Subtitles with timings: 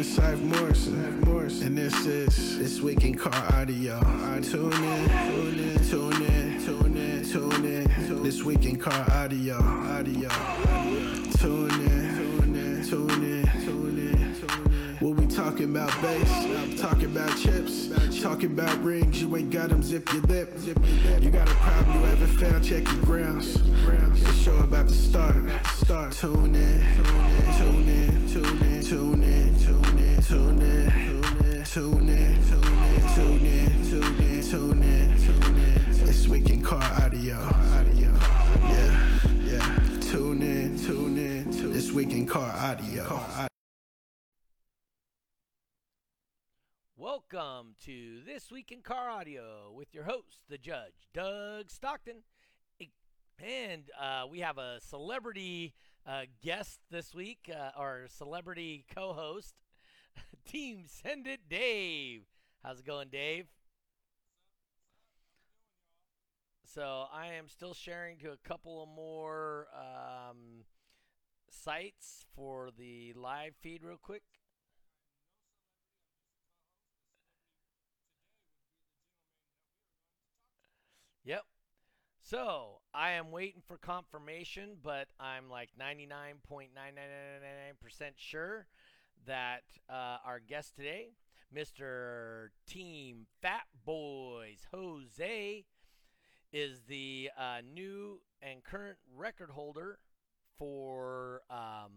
[0.00, 1.20] is Cypher Morrison.
[1.20, 1.66] Morrison.
[1.66, 4.00] And this is This Week in Car Audio.
[4.40, 8.22] Tune in, tune in, tune in, tune in, tune in.
[8.22, 9.56] This Week in Car Audio.
[9.56, 10.30] Audio.
[11.38, 14.96] Tune in, tune in, tune in, tune in.
[15.02, 17.88] We'll be talking about bass, talking about chips,
[18.22, 19.20] talking about rings.
[19.20, 20.50] You ain't got them, zip your lip.
[21.20, 23.54] You got a problem, you haven't found, check your grounds.
[23.54, 25.36] The show about to start.
[25.74, 26.12] Start.
[26.12, 29.39] Tune in, tune in, tune in, tune in, tune in,
[30.30, 36.06] tune in, tune in, tune in, tune in, tune in, tune in.
[36.06, 37.34] This week in car audio.
[37.34, 38.14] Audio.
[38.62, 39.78] Yeah, yeah.
[40.00, 43.48] Tune in, tune in, This week in car audio.
[46.96, 52.22] Welcome to This Week in Car Audio with your host, the judge, Doug Stockton.
[53.42, 55.74] And uh, we have a celebrity
[56.06, 59.54] uh, guest this week, uh, our celebrity co host,
[60.44, 62.22] Team Send It Dave.
[62.62, 63.46] How's it going, Dave?
[66.64, 70.64] So I am still sharing to a couple of more um,
[71.50, 74.22] sites for the live feed, real quick.
[81.24, 81.44] Yep.
[82.22, 88.66] So I am waiting for confirmation, but I'm like 99.99999% sure
[89.26, 91.10] that uh, our guest today,
[91.54, 92.48] Mr.
[92.66, 95.64] Team Fat Boys Jose,
[96.52, 99.98] is the uh, new and current record holder
[100.58, 101.92] for um,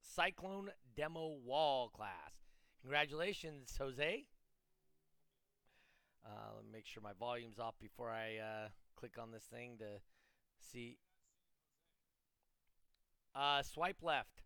[0.00, 2.32] Cyclone Demo Wall class.
[2.82, 4.24] Congratulations, Jose.
[6.24, 9.78] Uh, let me make sure my volume's off before I uh, click on this thing
[9.78, 10.00] to
[10.60, 10.98] see.
[13.34, 14.42] Uh, swipe left.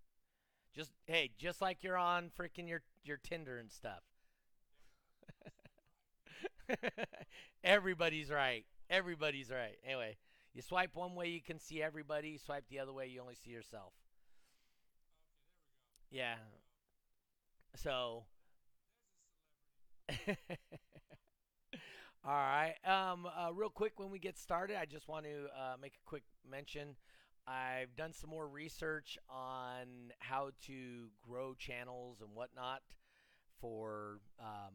[0.74, 4.02] Just hey, just like you're on freaking your your Tinder and stuff.
[7.64, 8.64] Everybody's right.
[8.90, 9.76] Everybody's right.
[9.86, 10.16] Anyway,
[10.54, 12.38] you swipe one way, you can see everybody.
[12.38, 13.92] Swipe the other way, you only see yourself.
[16.10, 16.36] Yeah.
[17.76, 18.24] So.
[22.24, 22.74] All right.
[22.84, 26.08] Um, uh, real quick, when we get started, I just want to uh, make a
[26.08, 26.94] quick mention.
[27.46, 32.82] I've done some more research on how to grow channels and whatnot
[33.60, 34.74] for um,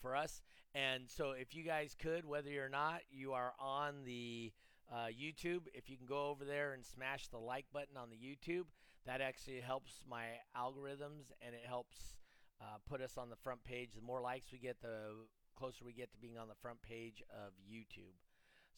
[0.00, 0.42] for us.
[0.74, 4.52] And so, if you guys could, whether or not you are on the
[4.90, 8.16] uh, YouTube, if you can go over there and smash the like button on the
[8.16, 8.66] YouTube,
[9.06, 10.24] that actually helps my
[10.56, 12.16] algorithms and it helps
[12.60, 13.90] uh, put us on the front page.
[13.94, 17.22] The more likes we get, the closer we get to being on the front page
[17.30, 18.16] of YouTube.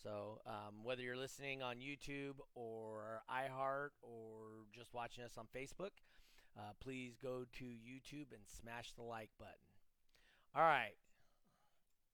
[0.03, 5.93] So, um, whether you're listening on YouTube or iHeart or just watching us on Facebook,
[6.59, 9.55] uh, please go to YouTube and smash the like button.
[10.55, 10.97] All right.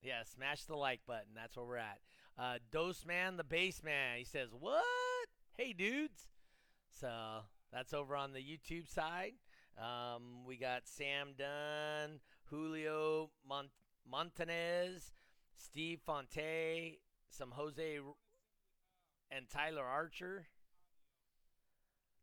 [0.01, 1.33] Yeah, smash the like button.
[1.35, 1.99] That's where we're at.
[2.37, 4.83] Uh, Dose Man, the bass man, he says, What?
[5.57, 6.27] Hey, dudes.
[6.89, 9.33] So, that's over on the YouTube side.
[9.77, 13.71] Um, we got Sam Dunn, Julio Mont-
[14.09, 15.11] Montanez,
[15.55, 16.97] Steve Fonte,
[17.31, 17.99] some Jose
[19.31, 20.47] and Tyler Archer.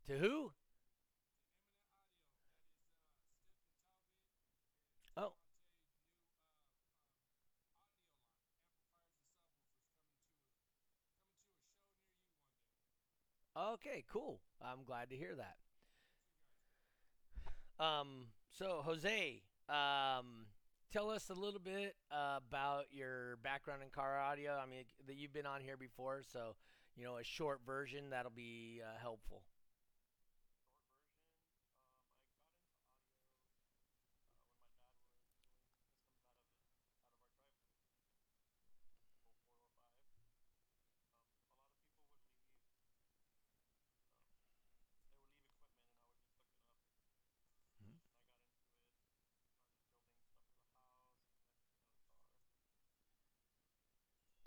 [0.07, 0.51] To who?
[5.17, 5.33] Oh.
[13.73, 14.39] Okay, cool.
[14.61, 15.57] I'm glad to hear that.
[17.83, 20.45] Um, so Jose, um,
[20.91, 24.59] tell us a little bit uh, about your background in car audio.
[24.61, 26.55] I mean, that you've been on here before, so
[26.95, 29.43] you know a short version that'll be uh, helpful.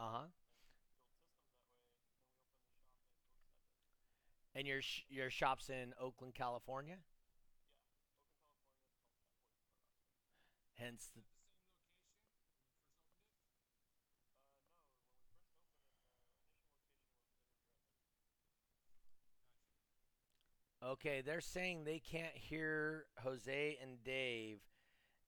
[0.02, 0.26] Uh huh.
[4.54, 6.96] And your sh- your shop's in Oakland, California.
[10.74, 11.22] Hence the.
[20.84, 24.58] Okay, they're saying they can't hear Jose and Dave.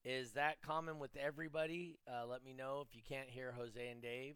[0.04, 1.98] Is that common with everybody?
[2.08, 4.34] Uh, let me know if you can't hear Jose and Dave.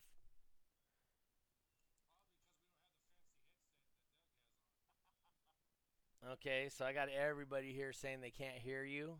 [6.32, 9.14] Okay, so I got everybody here saying they can't hear you.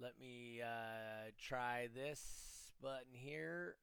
[0.00, 3.76] Let me uh, try this button here.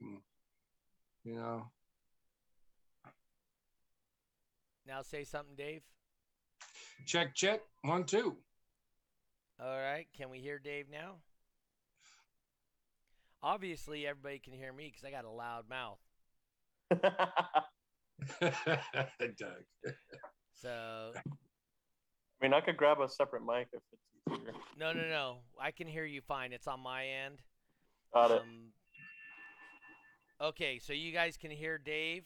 [0.00, 1.66] You know,
[4.86, 5.82] Now say something, Dave.
[7.06, 8.36] check, check, one, two.
[9.60, 10.06] All right.
[10.16, 11.16] Can we hear Dave now?
[13.42, 15.98] Obviously, everybody can hear me because I got a loud mouth.
[18.40, 19.94] Doug.
[20.60, 24.52] So I mean, I could grab a separate mic if it's easier.
[24.78, 25.36] no, no, no.
[25.60, 26.52] I can hear you fine.
[26.52, 27.38] It's on my end.
[28.14, 28.40] Got it.
[28.40, 28.72] Um,
[30.40, 32.24] okay, so you guys can hear Dave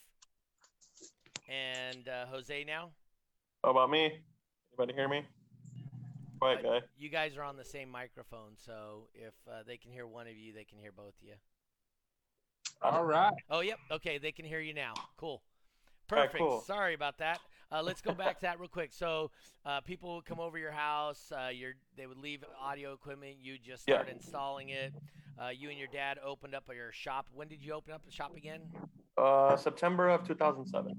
[1.48, 2.90] and uh, Jose now.
[3.62, 4.22] How about me?
[4.72, 5.22] Anybody hear me?
[6.38, 6.80] Quiet Uh, guy.
[6.98, 10.36] You guys are on the same microphone, so if uh, they can hear one of
[10.36, 11.34] you, they can hear both of you.
[12.82, 13.32] All right.
[13.48, 13.78] Oh, yep.
[13.90, 14.92] Okay, they can hear you now.
[15.16, 15.42] Cool.
[16.08, 16.38] Perfect.
[16.38, 16.60] cool.
[16.60, 17.40] Sorry about that.
[17.72, 18.92] Uh, let's go back to that real quick.
[18.92, 19.30] So,
[19.64, 21.32] uh, people would come over your house.
[21.36, 23.36] Uh, your they would leave audio equipment.
[23.40, 23.96] You just Yeah.
[23.96, 24.92] start installing it.
[25.42, 27.26] Uh, you and your dad opened up your shop.
[27.32, 28.62] When did you open up the shop again?
[29.18, 30.92] Uh, September of 2007.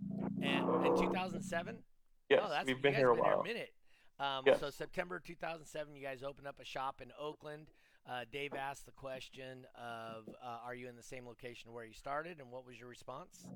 [0.44, 1.84] And in 2007.
[2.30, 3.44] Yes, oh, that's we've been here a been while.
[3.44, 3.74] Here a minute.
[4.20, 4.60] Um, Yes.
[4.60, 7.68] So September 2007, you guys opened up a shop in Oakland.
[8.10, 11.94] Uh, Dave asked the question of, uh, "Are you in the same location where you
[11.94, 13.48] started?" And what was your response?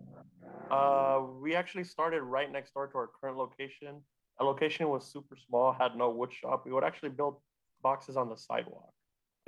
[0.69, 4.03] Uh, we actually started right next door to our current location.
[4.39, 6.65] Our location was super small, had no wood shop.
[6.65, 7.37] We would actually build
[7.81, 8.93] boxes on the sidewalk,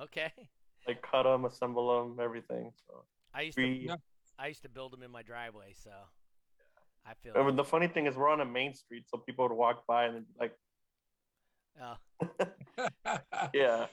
[0.00, 0.32] Okay.
[0.86, 2.72] like cut them, assemble them, everything.
[2.86, 3.86] So I used to we.
[3.88, 3.96] Yeah.
[4.38, 5.90] I used to build them in my driveway, so
[7.04, 7.32] I feel.
[7.36, 9.86] I mean, the funny thing is, we're on a main street, so people would walk
[9.86, 10.52] by and be like,
[11.80, 13.18] uh,
[13.54, 13.86] "Yeah,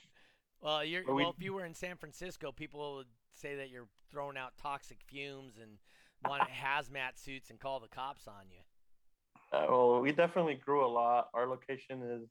[0.65, 1.33] well, you're we- well.
[1.37, 5.53] If you were in San Francisco, people would say that you're throwing out toxic fumes
[5.61, 5.77] and
[6.25, 9.57] want hazmat suits and call the cops on you.
[9.57, 11.29] Uh, well, we definitely grew a lot.
[11.33, 12.29] Our location is,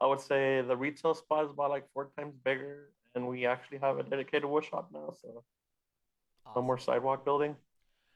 [0.00, 3.78] I would say, the retail spot is about like four times bigger, and we actually
[3.78, 5.14] have a dedicated wood shop now.
[5.20, 5.44] So no
[6.52, 6.64] Awesome.
[6.64, 7.56] more sidewalk building.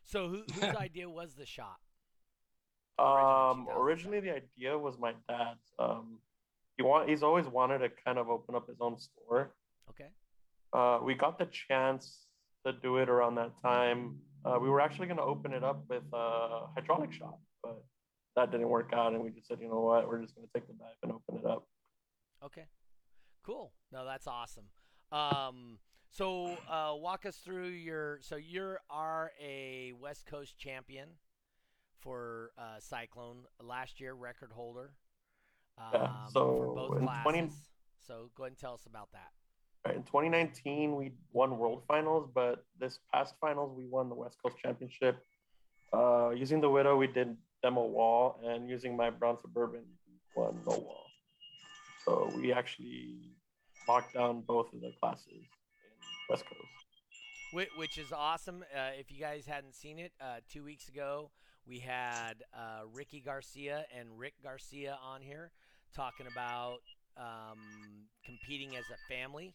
[0.05, 1.81] So who, whose idea was the shop?
[2.99, 5.73] Um, originally the idea was my dad's.
[5.79, 6.19] Um,
[6.77, 9.53] he want he's always wanted to kind of open up his own store.
[9.91, 10.09] Okay.
[10.73, 12.27] Uh, we got the chance
[12.67, 14.17] to do it around that time.
[14.45, 17.83] Uh, we were actually going to open it up with a hydraulic shop, but
[18.37, 20.53] that didn't work out, and we just said, you know what, we're just going to
[20.53, 21.67] take the dive and open it up.
[22.45, 22.65] Okay.
[23.45, 23.73] Cool.
[23.93, 24.65] No, that's awesome.
[25.13, 25.79] Um,
[26.11, 28.19] so uh, walk us through your.
[28.23, 31.09] So you are a West Coast champion
[32.01, 34.93] for uh, Cyclone last year, record holder.
[35.79, 37.23] Um, Yeah, for so both in classes.
[37.23, 37.51] 20
[38.07, 39.31] So go ahead and tell us about that.
[39.87, 44.37] Right, in 2019, we won World Finals, but this past finals, we won the West
[44.43, 45.23] Coast Championship.
[45.93, 50.59] Uh, using the Widow, we did demo wall, and using my Brown Suburban, we won
[50.67, 51.05] no wall.
[52.05, 53.31] So we actually
[53.87, 55.45] locked down both of the classes in
[56.31, 57.69] West Coast.
[57.77, 58.65] Which is awesome.
[58.75, 61.31] Uh, if you guys hadn't seen it, uh, two weeks ago
[61.67, 65.51] we had uh, Ricky Garcia and Rick Garcia on here
[65.95, 66.79] talking about
[67.17, 67.59] um,
[68.25, 69.55] competing as a family.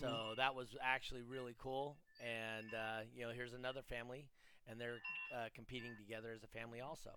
[0.00, 1.96] So that was actually really cool.
[2.20, 4.26] And uh, you know, here's another family,
[4.68, 5.00] and they're
[5.34, 7.10] uh, competing together as a family also.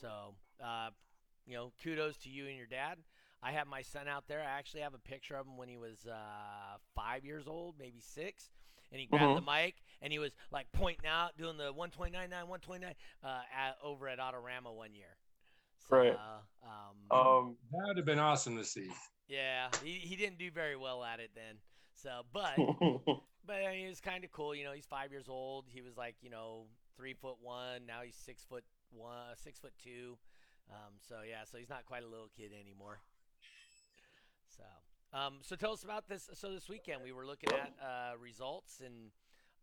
[0.00, 0.90] So uh,
[1.46, 2.98] you know, kudos to you and your dad.
[3.42, 4.40] I have my son out there.
[4.40, 8.00] I actually have a picture of him when he was uh, five years old, maybe
[8.00, 8.48] six,
[8.90, 12.94] and he grabbed the mic and he was like pointing out, doing the 129.9, 129
[13.22, 15.16] uh, at, over at Autorama one year.
[15.88, 16.12] So, Right.
[16.12, 18.90] Uh, um, Um, That would have been awesome to see.
[19.28, 21.56] yeah, he, he didn't do very well at it then.
[21.94, 22.56] So, but
[23.46, 24.54] but I mean, it's kind of cool.
[24.54, 25.66] You know, he's five years old.
[25.68, 27.86] He was like, you know, three foot one.
[27.86, 30.16] Now he's six foot one, six foot two.
[30.70, 33.00] Um, so yeah, so he's not quite a little kid anymore.
[34.56, 36.28] So, um, so tell us about this.
[36.34, 39.10] So this weekend we were looking at uh, results, and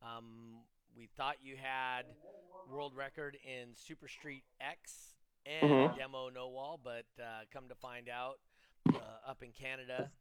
[0.01, 0.61] um,
[0.95, 2.03] we thought you had
[2.69, 5.95] world record in Super Street X and Mhm.
[5.97, 8.39] demo no wall, but uh, come to find out,
[8.93, 10.11] uh, up in Canada,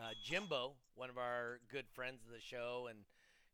[0.00, 3.04] uh, Jimbo, one of our good friends of the show, and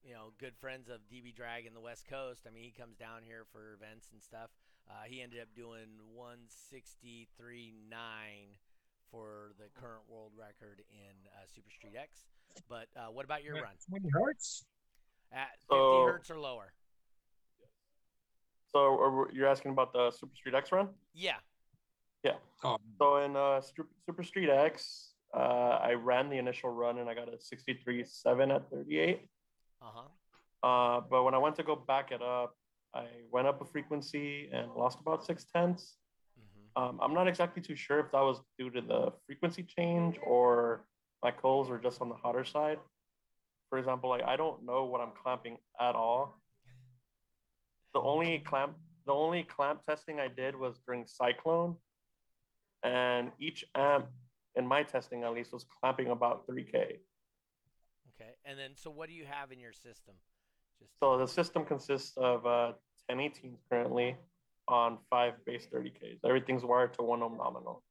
[0.02, 2.46] you know, good friends of DB Drag in the West Coast.
[2.46, 4.50] I mean, he comes down here for events and stuff.
[4.88, 8.56] Uh, he ended up doing 163.9
[9.10, 12.24] for the current world record in uh, Super Street X.
[12.68, 13.72] But uh, what about your At run?
[13.90, 14.64] 20 hertz?
[15.32, 16.72] At 50 So- hertz or lower?
[18.72, 20.88] So are- you're asking about the Super Street X run?
[22.22, 22.36] Yeah.
[22.62, 23.62] Oh, So in uh,
[24.06, 28.68] Super Street X, uh, I ran the initial run and I got a 63.7 at
[28.70, 29.26] 38.
[29.80, 30.02] Uh huh.
[30.62, 32.54] Uh, but when I went to go back it up,
[32.94, 35.96] I went up a frequency and lost about six tenths.
[36.36, 40.18] hmm Um, I'm not exactly too sure if that was due to the frequency change
[40.22, 40.84] or
[41.22, 42.78] my coils were just on the hotter side.
[43.70, 46.39] For example, like I don't know what I'm clamping at all.
[47.94, 51.76] The only clamp the only clamp testing I did was during Cyclone,
[52.84, 54.06] and each amp
[54.56, 56.74] in my testing at least was clamping about 3K.
[58.14, 58.32] Okay.
[58.44, 60.14] And then, so what do you have in your system?
[60.78, 62.72] Just So the system consists of uh,
[63.10, 64.16] 1018s currently
[64.68, 66.18] on five base 30Ks.
[66.24, 67.82] Everything's wired to one ohm nominal.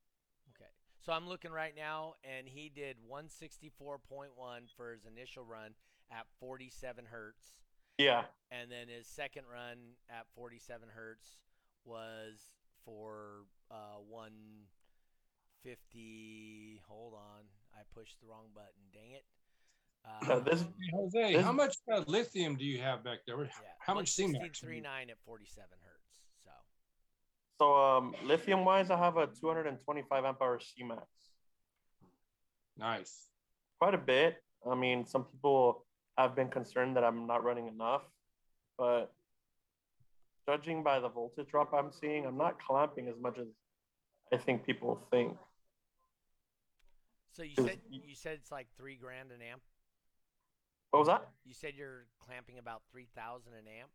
[0.55, 0.69] Okay.
[1.01, 4.29] So I'm looking right now, and he did 164.1
[4.77, 5.71] for his initial run
[6.11, 7.55] at 47 hertz.
[7.99, 9.77] Yeah, And then his second run
[10.09, 11.35] at 47 hertz
[11.83, 12.39] was
[12.85, 16.81] for uh, 150.
[16.87, 17.43] Hold on.
[17.75, 18.69] I pushed the wrong button.
[18.93, 19.25] Dang it.
[20.05, 23.37] Uh, this- Um, Jose, This- how much uh, lithium do you have back there?
[23.43, 24.61] yeah, How much CMAX?
[24.63, 26.07] 116.39 at 47 hertz.
[26.45, 26.51] So,
[27.59, 31.05] So um, lithium wise, I have a 225 amp hour CMAX.
[32.77, 33.27] Nice.
[33.77, 34.41] Quite a bit.
[34.69, 35.85] I mean, some people
[36.19, 38.01] have been concerned that I'm not running enough,
[38.77, 39.11] but
[40.47, 43.47] judging by the voltage drop I'm seeing, I'm not clamping as much as
[44.33, 45.35] I think people think.
[47.31, 49.61] so you said you said it's like three grand an amp.
[50.91, 51.29] What was that?
[51.45, 53.91] You said you're clamping about 3,000 an amp.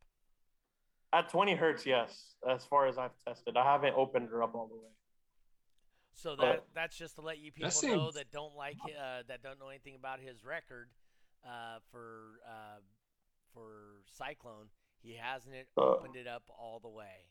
[1.12, 2.36] At 20 hertz, yes.
[2.48, 4.90] As far as I've tested, I haven't opened her up all the way.
[6.14, 9.24] So But- that that's just to let you people know seems- that don't like uh,
[9.26, 10.88] that don't know anything about his record
[11.44, 12.80] uh, for uh,
[13.52, 14.66] for Cyclone.
[15.02, 17.28] He hasn't it Uh, opened it up all the way.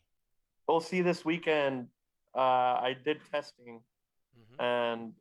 [0.68, 1.88] We'll see this weekend.
[2.34, 3.80] Uh, I did testing,
[4.34, 5.12] hmm and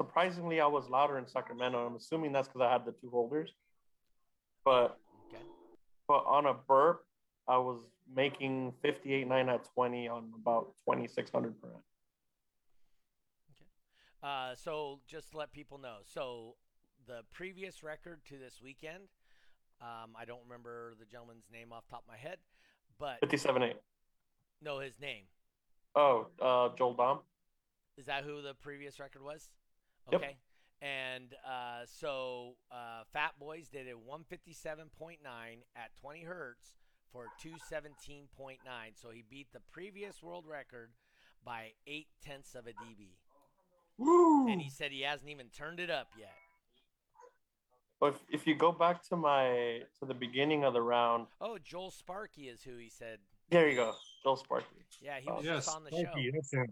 [0.00, 1.86] surprisingly, I was louder in Sacramento.
[1.86, 3.50] I'm assuming that's because I had the two holders.
[4.64, 4.98] But
[5.28, 5.42] Okay.
[6.08, 7.04] but on a burp,
[7.48, 7.80] I was
[8.14, 11.84] making 58.9 at 20 on about 2,600 per amp.
[14.22, 16.54] Uh, so just to let people know, so
[17.06, 19.04] the previous record to this weekend,
[19.80, 22.38] um, I don't remember the gentleman's name off the top of my head,
[22.98, 23.74] but 57.8.
[24.62, 25.24] no, his name.
[25.94, 27.18] Oh, uh, Joel Dom.
[27.98, 29.50] Is that who the previous record was?
[30.10, 30.20] Yep.
[30.20, 30.36] Okay.
[30.80, 35.18] And uh, so uh, Fat Boys did a 157.9
[35.76, 36.74] at 20 hertz
[37.12, 38.56] for 217.9.
[38.94, 40.90] So he beat the previous world record
[41.44, 43.10] by eight tenths of a dB.
[43.98, 44.48] Woo!
[44.48, 46.34] And he said he hasn't even turned it up yet.
[48.02, 51.56] But if, if you go back to my to the beginning of the round, Oh,
[51.62, 53.18] Joel Sparky is who he said.
[53.48, 53.94] there you go,
[54.24, 54.66] Joel Sparky.
[55.00, 56.18] Yeah, he Oh, was yes, just on the thank show.
[56.18, 56.32] you.
[56.32, 56.66] That's him.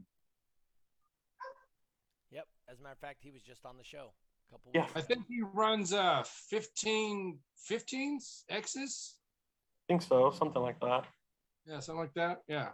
[2.32, 2.48] Yep.
[2.68, 4.12] As a matter of fact, he was just on the show
[4.48, 4.82] a couple Yeah.
[4.86, 7.38] weeks I think he runs uh 15
[7.70, 9.14] 15s X's.
[9.88, 11.06] I think so, something like that.
[11.64, 12.42] Yeah, something like that.
[12.48, 12.70] Yeah.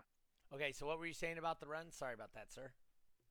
[0.54, 1.92] Okay, so what were you saying about the run?
[1.92, 2.70] Sorry about that, sir.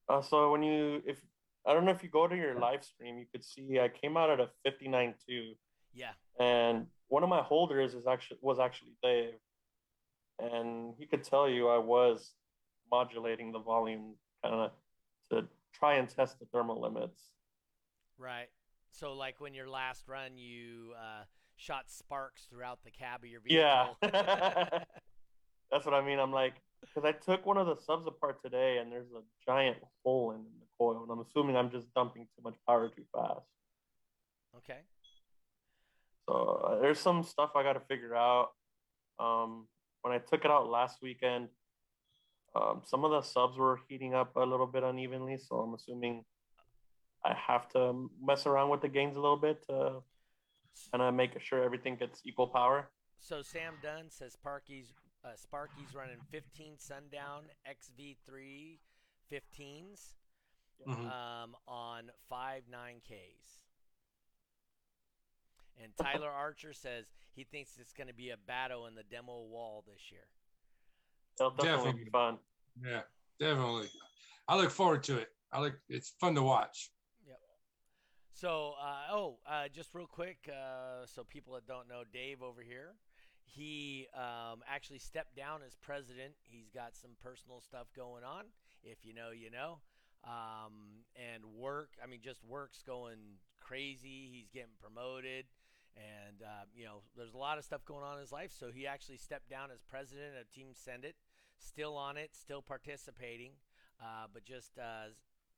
[0.07, 1.19] Uh, so when you if
[1.67, 4.17] I don't know if you go to your live stream, you could see I came
[4.17, 5.55] out at a 59.2,
[5.93, 6.11] Yeah.
[6.39, 9.33] and one of my holders is actually was actually Dave,
[10.39, 12.33] and he could tell you I was
[12.91, 14.71] modulating the volume kind of
[15.31, 17.29] to try and test the thermal limits.
[18.17, 18.47] Right.
[18.91, 21.23] So, like when your last run, you uh,
[21.57, 23.97] shot sparks throughout the cab of your vehicle.
[24.01, 24.67] Yeah.
[25.71, 26.19] That's what I mean.
[26.19, 29.77] I'm like, because I took one of the subs apart today, and there's a giant
[30.03, 33.45] hole in the coil, and I'm assuming I'm just dumping too much power too fast.
[34.57, 34.79] okay.
[36.27, 38.49] So uh, there's some stuff I got to figure out.
[39.19, 39.67] Um,
[40.01, 41.49] when I took it out last weekend,
[42.55, 46.23] um, some of the subs were heating up a little bit unevenly, so I'm assuming
[47.23, 50.01] I have to mess around with the gains a little bit to
[50.91, 52.89] kind of make sure everything gets equal power.
[53.19, 58.77] So Sam Dunn says Sparky's uh, Sparky's running 15 Sundown XV3
[59.31, 60.13] 15s
[60.85, 61.11] Mhm.
[61.11, 63.61] um, on five 9Ks.
[65.77, 69.41] And Tyler Archer says he thinks it's going to be a battle in the demo
[69.41, 70.27] wall this year.
[71.37, 72.03] It'll definitely, Definitely.
[72.05, 72.39] be fun.
[72.81, 73.01] Yeah,
[73.39, 73.89] definitely.
[74.47, 75.29] I look forward to it.
[75.51, 75.75] I look.
[75.89, 76.91] It's fun to watch.
[77.27, 77.39] Yep.
[78.31, 82.61] So, uh, oh, uh, just real quick, uh, so people that don't know, Dave over
[82.61, 82.95] here,
[83.43, 86.35] he um, actually stepped down as president.
[86.41, 88.45] He's got some personal stuff going on.
[88.83, 89.79] If you know, you know.
[90.25, 94.29] Um, and work, I mean, just work's going crazy.
[94.31, 95.45] He's getting promoted.
[95.95, 98.51] And, uh, you know, there's a lot of stuff going on in his life.
[98.57, 101.15] So he actually stepped down as president of Team Send It.
[101.57, 103.51] Still on it, still participating,
[104.01, 105.07] uh, but just uh,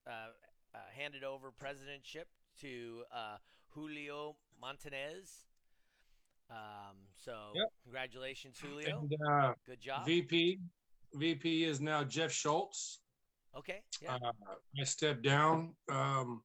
[0.05, 0.11] uh,
[0.75, 2.25] uh, handed over presidentship
[2.61, 3.37] to uh,
[3.69, 5.47] Julio Montanez.
[6.51, 7.65] Um, so Yep.
[7.83, 8.99] congratulations, Julio.
[8.99, 10.05] And uh, Good job.
[10.05, 10.59] VP,
[11.15, 12.99] VP is now Jeff Schultz.
[13.57, 13.81] Okay.
[14.01, 14.15] Yeah.
[14.15, 14.31] Uh,
[14.79, 15.73] I stepped down.
[15.91, 16.43] Um,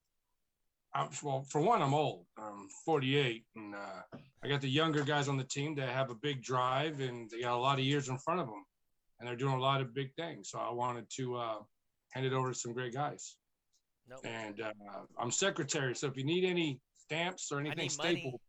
[0.94, 2.26] I'm, well, for one, I'm old.
[2.38, 6.14] I'm 48, and uh, I got the younger guys on the team that have a
[6.14, 8.64] big drive, and they got a lot of years in front of them,
[9.18, 10.50] and they're doing a lot of big things.
[10.50, 11.58] So I wanted to uh,
[12.12, 13.36] hand it over to some great guys.
[14.08, 14.20] Nope.
[14.24, 14.72] And uh,
[15.18, 18.40] I'm secretary, so if you need any stamps or anything stapled,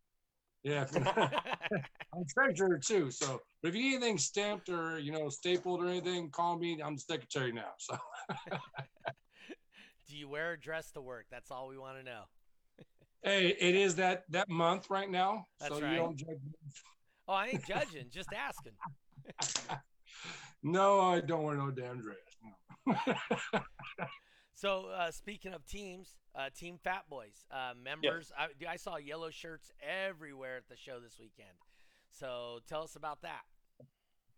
[0.64, 0.86] yeah,
[2.14, 3.12] I'm treasurer too.
[3.12, 6.82] So but if you need anything stamped or you know stapled or anything, call me.
[6.84, 7.72] I'm the secretary now.
[7.78, 7.98] So
[10.08, 11.26] Do you wear a dress to work?
[11.32, 12.24] That's all we want to know.
[13.24, 15.46] hey, it is that that month right now.
[15.60, 15.92] That's so right.
[15.92, 16.52] you don't judge me.
[17.28, 18.74] Oh, I ain't judging, just asking.
[20.64, 22.16] No, I don't wear no damn dress.
[22.86, 22.96] No.
[24.56, 29.30] So, uh, speaking of teams, uh, Team Fat Boys uh, members, I, I saw yellow
[29.30, 31.58] shirts everywhere at the show this weekend.
[32.12, 33.42] So, tell us about that.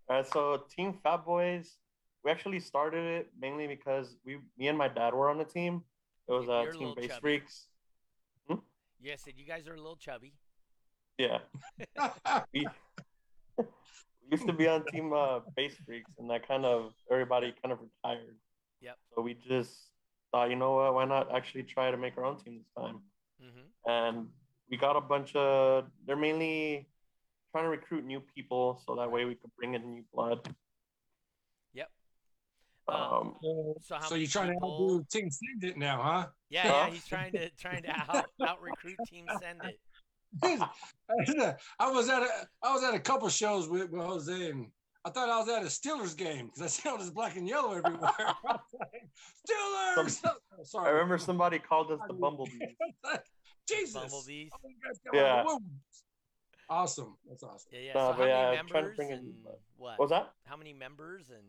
[0.10, 1.78] Right, so Team Fat Boys,
[2.24, 5.84] we actually started it mainly because we, me and my dad were on the team.
[6.28, 7.22] It was You're uh, Team Base chubby.
[7.22, 7.68] Freaks.
[9.02, 10.34] Yeah, I said you guys are a little chubby.
[11.20, 11.38] Yeah,
[12.54, 12.68] we,
[13.58, 13.66] we
[14.32, 17.80] used to be on Team uh, Bass Freaks, and that kind of everybody kind of
[17.80, 18.36] retired.
[18.82, 18.98] Yep.
[19.14, 19.92] So we just
[20.32, 20.94] thought, you know what?
[20.94, 23.00] Why not actually try to make our own team this time?
[23.40, 24.28] hmm and
[24.70, 26.88] we got a bunch of they're mainly
[27.52, 30.40] trying to recruit new people so that way we could bring in new blood
[31.74, 31.92] Yep.
[32.88, 35.78] Um, um, so, So how so many you're trying people- to outdo Team Send It
[35.78, 36.28] now, huh?
[36.50, 39.80] Yeah, yeah, he's trying to trying to out, out recruit Team Send It.
[41.80, 44.68] I was at a I was at a couple shows with, with Jose, and
[45.06, 47.48] I thought I was at a Steelers game because I see all this black and
[47.48, 48.12] yellow everywhere.
[49.48, 50.20] Steelers.
[50.64, 52.60] Sorry, i remember somebody called us the bumblebees
[53.70, 53.94] Jesus.
[53.94, 54.50] Bumblebees.
[54.54, 55.38] Oh, you guys got Yeah.
[55.38, 56.04] all the wounds.
[56.68, 57.16] Awesome.
[57.30, 57.70] That's awesome.
[57.72, 57.94] Yeah, yeah.
[57.94, 59.60] No, so how but many I'm trying to members bring in- and what?
[59.78, 61.44] what was that How many members and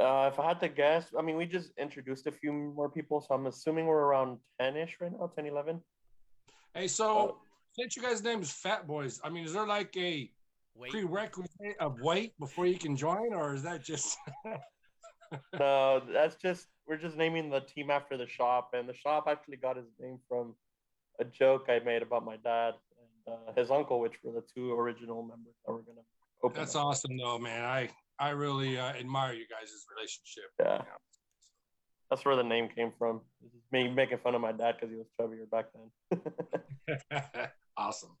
[0.00, 3.20] uh, if i had to guess i mean we just introduced a few more people
[3.20, 5.80] so i'm assuming we're around 10ish right now 10 11
[6.74, 7.38] Hey, so
[7.78, 10.28] since you guys' name is Fat Boys, I mean, is there like a
[10.76, 10.90] wait?
[10.92, 14.18] prerequisite of weight before you can join, or is that just?
[15.58, 19.56] no that's just we're just naming the team after the shop and the shop actually
[19.56, 20.54] got his name from
[21.18, 22.74] a joke i made about my dad
[23.26, 26.04] and uh, his uncle which were the two original members that were going to
[26.44, 26.84] open That's up.
[26.84, 27.64] awesome, though, man.
[27.64, 30.44] I I really uh, admire you guys' relationship.
[30.60, 30.82] Yeah.
[32.10, 33.22] That's where the name came from.
[33.72, 37.10] Me making fun of my dad because he was chubbier back then.
[37.76, 38.16] awesome.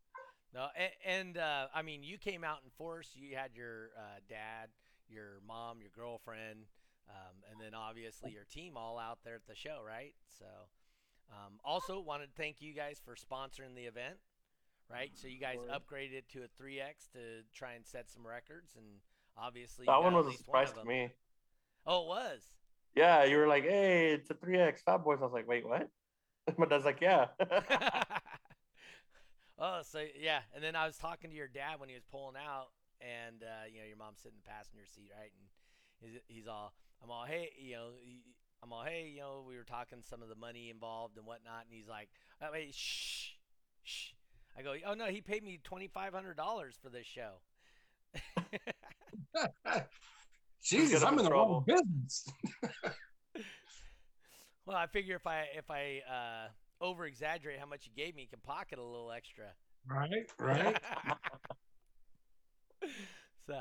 [0.54, 3.10] No, and, and uh, I mean, you came out in force.
[3.14, 4.68] You had your uh, dad,
[5.08, 6.66] your mom, your girlfriend,
[7.10, 10.14] um, and then obviously your team all out there at the show, right?
[10.38, 10.46] So,
[11.30, 14.16] um, also wanted to thank you guys for sponsoring the event,
[14.88, 15.10] right?
[15.14, 18.86] So you guys upgraded to a 3x to try and set some records, and
[19.36, 21.10] obviously that one was a surprise to me.
[21.84, 22.42] Oh, it was.
[22.94, 25.90] Yeah, you were like, "Hey, it's a 3X Fat Boys." I was like, "Wait, what?"
[26.58, 27.26] my dad's like, "Yeah."
[29.58, 32.36] oh, so yeah, and then I was talking to your dad when he was pulling
[32.36, 32.68] out,
[33.00, 35.30] and uh, you know your mom's sitting in the passenger seat, right?
[35.32, 38.22] And he's, he's all, I'm all, hey, you know, he-
[38.62, 41.66] I'm all, hey, you know, we were talking some of the money involved and whatnot,
[41.68, 42.08] and he's like,
[42.40, 43.32] oh, wait, shh,
[43.82, 44.12] shh.
[44.56, 47.40] I go, oh no, he paid me twenty five hundred dollars for this show.
[50.62, 52.28] Jesus, I'm in in the wrong business.
[54.66, 56.48] well, I figure if I if I uh,
[56.80, 59.44] over exaggerate how much you gave me, you can pocket a little extra.
[59.88, 60.76] Right, right.
[63.46, 63.60] so,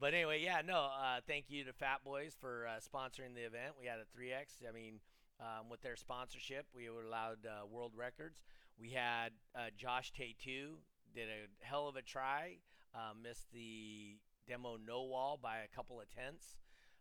[0.00, 0.88] but anyway, yeah, no.
[1.00, 3.74] Uh, thank you to Fat Boys for uh, sponsoring the event.
[3.80, 4.68] We had a 3x.
[4.68, 5.00] I mean,
[5.40, 8.42] um, with their sponsorship, we were allowed uh, world records.
[8.78, 10.76] We had uh, Josh Tatu
[11.14, 12.56] did a hell of a try.
[12.94, 16.56] Uh, missed the demo no wall by a couple of tenths.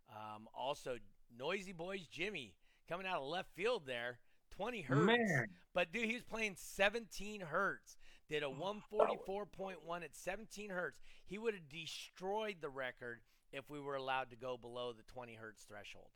[0.10, 0.98] Um, also,
[1.38, 2.54] Noisy Boys Jimmy
[2.88, 4.20] coming out of left field there,
[4.52, 5.02] 20 hertz.
[5.06, 7.98] Man, But dude, he was playing 17 hertz.
[8.30, 11.02] Did a 144.1 at 17 hertz.
[11.26, 13.20] He would have destroyed the record
[13.52, 16.08] if we were allowed to go below the 20 hertz threshold.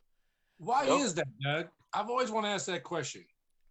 [0.58, 1.00] why Yep.
[1.00, 1.68] is that, Doug?
[1.92, 3.22] I've always want to ask that question.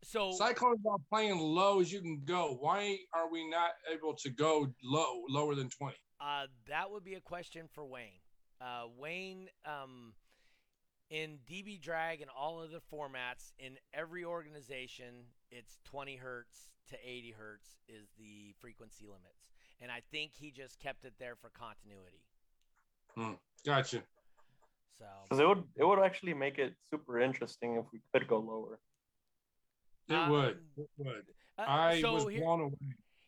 [0.04, 2.56] So Cyclones are playing low as you can go.
[2.60, 5.95] Why are we not able to go low, lower than 20?
[6.21, 8.19] uh, that would be a question for Wayne.
[8.62, 10.13] Uh, Wayne, um,
[11.10, 17.32] in DB Drag and all other formats, in every organization, it's 20 hertz to 80
[17.38, 19.48] hertz is the frequency limits.
[19.82, 22.24] And I think he just kept it there for continuity.
[23.65, 24.02] Gotcha.
[24.98, 28.39] So Because it would it would actually make it super interesting if we could go
[28.39, 28.80] lower.
[30.08, 30.60] It Um, would.
[30.78, 31.26] It would.
[31.58, 32.78] Uh, I so was here- blown away.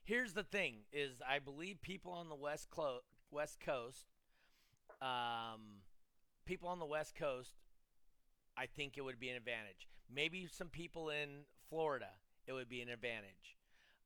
[0.04, 4.06] here's the thing: is I believe people on the west Clo- west coast,
[5.02, 5.82] um,
[6.46, 7.56] people on the West Coast,
[8.58, 9.88] I think it would be an advantage.
[10.14, 12.10] Maybe some people in Florida,
[12.48, 13.58] it would be an advantage.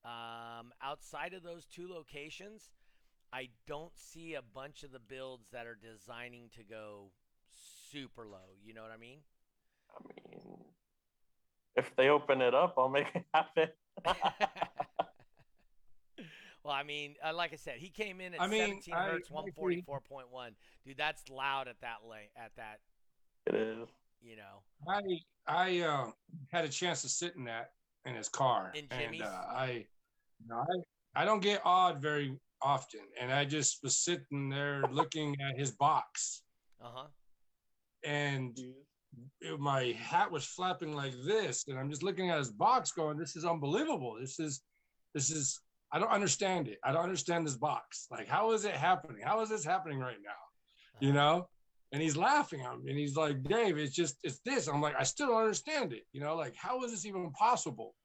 [0.04, 2.72] Um, outside of those two locations,
[3.32, 7.12] I don't see a bunch of the builds that are designing to go
[7.92, 8.58] super low.
[8.64, 9.20] You know what I mean?
[9.96, 10.58] I mean,
[11.76, 13.70] if they open it up, I'll make it happen.
[16.64, 19.30] well, I mean, uh, like I said, he came in at I mean, 17 hertz,
[19.30, 20.26] 144.1.
[20.86, 22.32] Dude, that's loud at that late.
[22.36, 22.80] At that,
[23.46, 23.88] it is.
[24.22, 24.64] You know.
[24.88, 25.02] I
[25.48, 26.12] I uh,
[26.52, 27.72] had a chance to sit in that
[28.06, 29.86] in his car, In and uh, I,
[30.40, 30.64] you know,
[31.16, 35.58] I I don't get awed very often, and I just was sitting there looking at
[35.58, 36.44] his box,
[36.82, 37.08] Uh huh.
[38.04, 38.58] and
[39.42, 43.18] it- my hat was flapping like this, and I'm just looking at his box, going,
[43.18, 44.18] "This is unbelievable.
[44.20, 44.62] This is,
[45.14, 45.60] this is.
[45.92, 46.80] I don't understand it.
[46.86, 48.08] I don't understand this box.
[48.10, 49.22] Like, how is it happening?
[49.22, 50.42] How is this happening right now?
[51.06, 51.50] You know?"
[51.94, 54.96] And he's laughing at me, and he's like, "Dave, it's just, it's this." I'm like,
[54.98, 56.04] "I still don't understand it.
[56.14, 57.96] You know, like, how is this even possible?"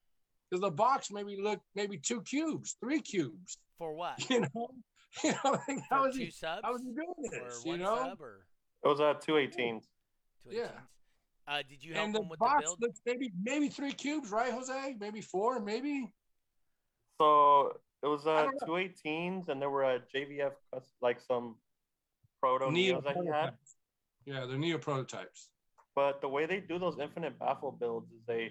[0.50, 3.58] Because the box maybe look maybe two cubes, three cubes.
[3.78, 4.18] For what?
[4.30, 4.68] You know,
[5.24, 6.30] you know, like, how For is two he?
[6.30, 6.62] subs?
[6.64, 7.64] How is he doing or this?
[7.64, 8.46] You know, or
[8.84, 9.80] It was at 218.
[9.80, 9.86] two
[10.50, 10.68] Yeah.
[11.48, 12.80] Uh, did you help and the him with the box build?
[12.80, 14.96] looks maybe maybe three cubes, right, Jose?
[14.98, 16.12] Maybe four, maybe.
[17.20, 21.54] So it was I uh, 218s, and there were uh, JVF, cus- like some
[22.40, 23.32] proto neos that he had.
[23.32, 23.75] prototypes.
[24.26, 25.48] Yeah, they're neo prototypes.
[25.94, 28.50] But the way they do those infinite baffle builds is they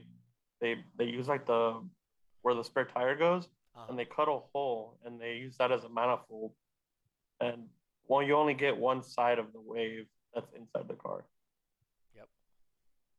[0.61, 1.83] they they use like the
[2.41, 3.85] where the spare tire goes, Uh-huh.
[3.89, 6.53] and they cut a hole, and they use that as a manifold.
[7.41, 7.67] And
[8.07, 11.25] well, you only get one side of the wave that's inside the car.
[12.15, 12.29] Yep.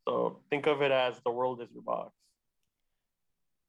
[0.08, 2.12] So think of it as the world is your box.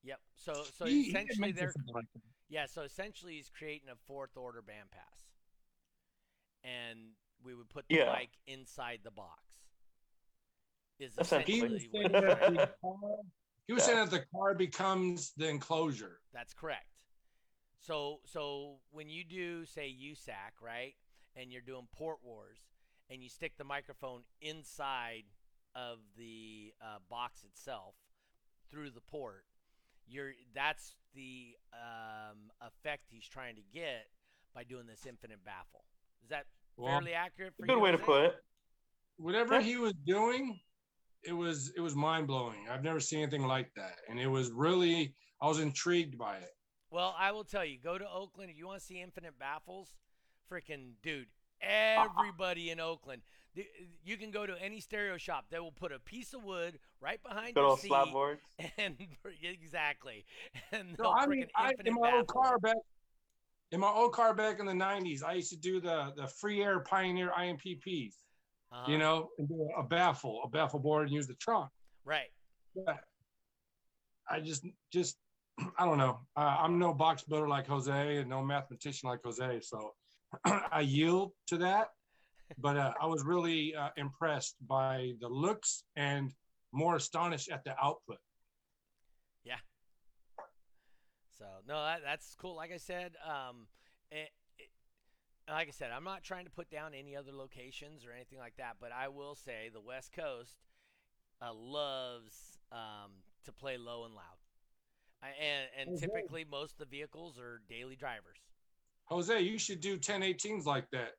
[0.04, 0.20] Yep.
[0.38, 2.06] So so He- he essentially mention they're like
[2.50, 2.66] yeah.
[2.68, 5.28] So essentially he's creating a fourth order bandpass,
[6.64, 7.00] and
[7.44, 8.06] we would put the Yeah.
[8.06, 9.44] bike inside the box.
[11.00, 13.20] Is That's He was what saying that the car,
[13.68, 13.86] he was Yeah.
[13.86, 16.22] saying that the car becomes the enclosure.
[16.32, 16.90] That's correct.
[17.80, 20.96] So so when you do say USAC, right,
[21.36, 22.60] and you're doing port wars,
[23.10, 25.26] and you stick the microphone inside
[25.76, 27.96] of the uh, box itself
[28.72, 29.46] through the port,
[30.08, 34.10] you're that's the um, effect he's trying to get
[34.54, 35.86] by doing this infinite baffle.
[36.24, 36.48] Is that
[36.78, 38.36] Well, fairly accurate for Good way to put it.
[39.18, 39.62] whatever Yeah.
[39.62, 40.60] he was doing,
[41.24, 42.68] it was it was mind blowing.
[42.70, 46.56] I've never seen anything like that, and it was really I was intrigued by it.
[46.90, 49.90] Well, I will tell you, go to Oakland if you want to see infinite baffles.
[50.50, 51.28] Freaking dude,
[51.62, 53.22] everybody in Oakland.
[53.56, 53.68] th-
[54.06, 55.48] You can go to any stereo shop.
[55.50, 58.40] They will put a piece of wood right behind Good your old seat, slab boards.
[58.78, 58.96] and
[59.44, 60.26] exactly,
[60.72, 62.78] and No, they'll I mean, freaking I, in infinite my old car back,
[63.72, 66.64] in my old car back in the '90s, I used to do the the Free
[66.64, 68.14] Air Pioneer IMPPs.
[68.72, 68.92] Uh-huh.
[68.92, 69.30] You know,
[69.78, 71.70] a baffle, a baffle board, and use the trunk.
[72.04, 72.28] right?
[72.76, 72.98] Yeah.
[74.30, 75.18] I just, just,
[75.80, 76.20] I don't know.
[76.36, 79.94] Uh, I'm no box builder like Jose, and no mathematician like Jose, so
[80.46, 81.90] I yield to that.
[82.60, 86.32] But uh, I was really uh, impressed by the looks and
[86.72, 88.20] more astonished at the output.
[91.38, 92.56] So no, that, that's cool.
[92.56, 93.68] Like I said, um,
[94.12, 94.70] it, it,
[95.50, 98.58] like I said, I'm not trying to put down any other locations or anything like
[98.58, 100.58] that, but I will say the West Coast
[101.42, 103.12] uh, loves um,
[103.46, 104.24] to play low and loud,
[105.22, 108.40] I, and and typically most of the vehicles are daily drivers.
[109.06, 111.14] Jose, you should do 1018s like that.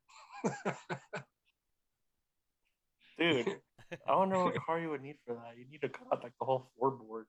[3.18, 3.56] Dude,
[4.06, 5.56] I don't know what car you would need for that.
[5.56, 7.24] You need to cut like the whole floorboard.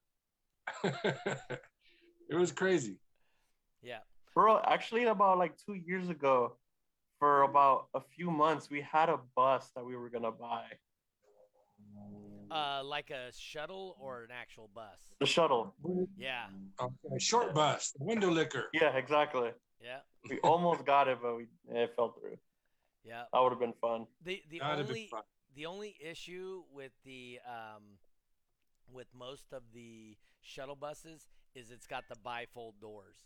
[2.29, 2.97] it was crazy.
[3.81, 3.99] Yeah.
[4.33, 6.55] Bro, actually, about like two years ago,
[7.17, 10.65] for about a few months, we had a bus that we were gonna buy.
[12.51, 14.97] Uh, like a shuttle or an actual bus.
[15.19, 15.75] The shuttle.
[16.17, 16.45] Yeah.
[16.81, 18.69] Okay, short bus, window licker.
[18.73, 19.51] Yeah, exactly.
[19.81, 19.99] Yeah.
[20.29, 22.37] We almost got it, but we it fell through.
[23.03, 23.23] Yeah.
[23.31, 24.07] That would have been fun.
[24.23, 25.21] The the That'd only fun.
[25.55, 27.83] the only issue with the um,
[28.91, 33.17] with most of the shuttle buses is it's got the bifold doors,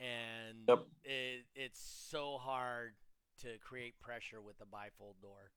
[0.00, 0.86] and Yep.
[1.04, 2.94] it, it's so hard
[3.42, 5.50] to create pressure with the bifold door.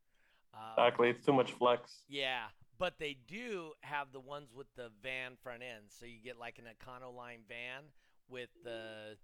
[0.53, 1.09] Um, Exactly.
[1.09, 2.03] It's too much flex.
[2.07, 2.45] Yeah,
[2.77, 6.59] but they do have the ones with the van front end, so you get like
[6.59, 7.83] an Econoline van
[8.29, 9.17] with the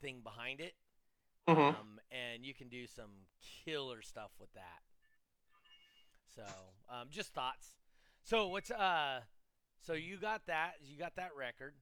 [0.00, 0.74] thing behind it,
[1.48, 3.10] hmm um, and you can do some
[3.64, 4.82] killer stuff with that.
[6.34, 6.42] So,
[6.88, 7.76] um, just thoughts.
[8.22, 9.20] So, what's uh,
[9.82, 10.72] so you got that?
[10.82, 11.74] You got that record.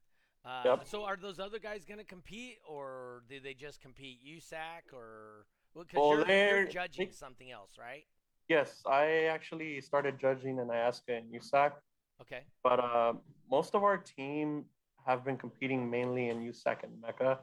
[0.44, 0.86] Uh, Yep.
[0.86, 5.46] So, are those other guys going to compete, or do they just compete USAC, or
[5.74, 8.04] because Well, you're, you're judging something else, right?
[8.48, 11.72] Yes, I actually started judging in IASCA and USAC,
[12.20, 12.42] Okay.
[12.62, 13.14] but uh,
[13.50, 14.64] most of our team
[15.04, 17.38] have been competing mainly in USAC and MECA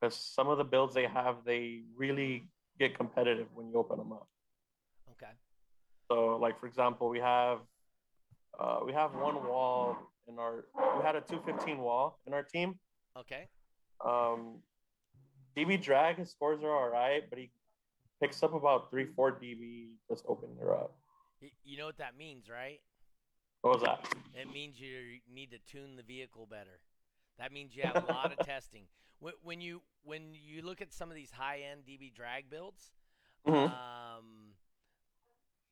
[0.00, 2.48] because some of the builds they have, they really
[2.78, 4.26] get competitive when you open them up.
[5.12, 5.32] Okay.
[6.10, 7.58] So, like for example, we have
[8.58, 9.96] uh, we have one wall
[10.28, 10.64] in our
[10.96, 12.78] we had a 215 wall in our team.
[13.16, 13.48] Okay.
[14.04, 14.62] Um,
[15.56, 17.50] DB drag his scores are all right, but he
[18.22, 20.94] picks up about three four DB just opening her up.
[21.64, 22.80] You know what that means, right?
[23.62, 24.06] What was that?
[24.34, 26.80] It means you need to tune the vehicle better.
[27.38, 28.84] That means you have a lot of testing.
[29.20, 32.92] When, when you when you look at some of these high end DB drag builds,
[33.46, 33.66] Mhm.
[33.72, 34.49] um,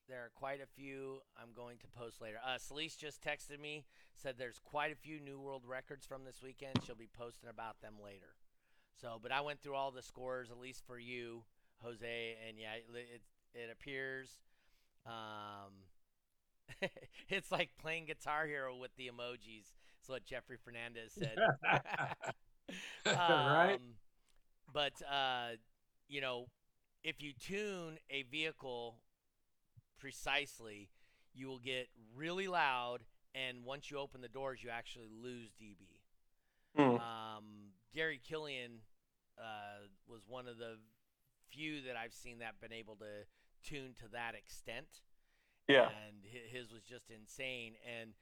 [0.08, 1.20] there are quite a few.
[1.40, 2.38] I'm going to post later.
[2.44, 6.42] Uh, Celeste just texted me said there's quite a few new world records from this
[6.42, 6.74] weekend.
[6.84, 8.34] She'll be posting about them later.
[9.00, 11.44] So, but I went through all the scores at least for you,
[11.82, 13.22] Jose, and yeah, it
[13.54, 14.40] it, appears.
[15.06, 15.72] Um,
[17.28, 19.72] it's like playing Guitar Hero with the emojis.
[20.02, 21.36] Is what Jeffrey Fernandez said.
[23.06, 23.74] right?
[23.74, 23.94] Um,
[24.72, 25.50] but uh,
[26.08, 26.46] you know,
[27.04, 28.96] if you tune a vehicle
[29.98, 30.88] precisely,
[31.34, 33.00] you will get really loud,
[33.34, 36.00] and once you open the doors, you actually lose dB.
[36.76, 36.96] Hmm.
[36.96, 37.44] Um,
[37.94, 38.80] Gary Killian
[39.38, 40.76] uh, was one of the
[41.50, 43.24] few that I've seen that been able to
[43.68, 44.86] tune to that extent
[45.66, 45.88] Yeah.
[45.88, 47.74] and his was just insane.
[48.00, 48.12] And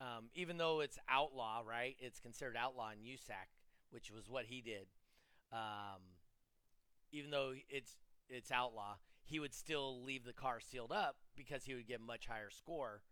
[0.00, 1.96] um, even though it's outlaw, right?
[1.98, 3.48] It's considered outlaw in USAC,
[3.90, 4.86] which was what he did.
[5.52, 6.02] Um,
[7.12, 7.96] even though it's
[8.28, 12.02] it's outlaw, he would still leave the car sealed up because he would get a
[12.02, 13.02] much higher score,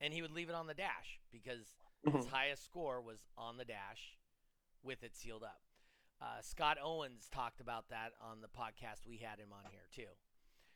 [0.00, 2.28] and he would leave it on the dash because his Mhm.
[2.28, 4.18] highest score was on the dash
[4.82, 5.62] with it sealed up.
[6.20, 10.16] Uh, Scott Owens talked about that on the podcast we had him on here too,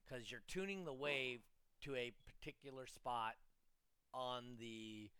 [0.04, 1.42] because you're tuning the wave
[1.82, 3.36] to a particular spot
[4.12, 5.10] on the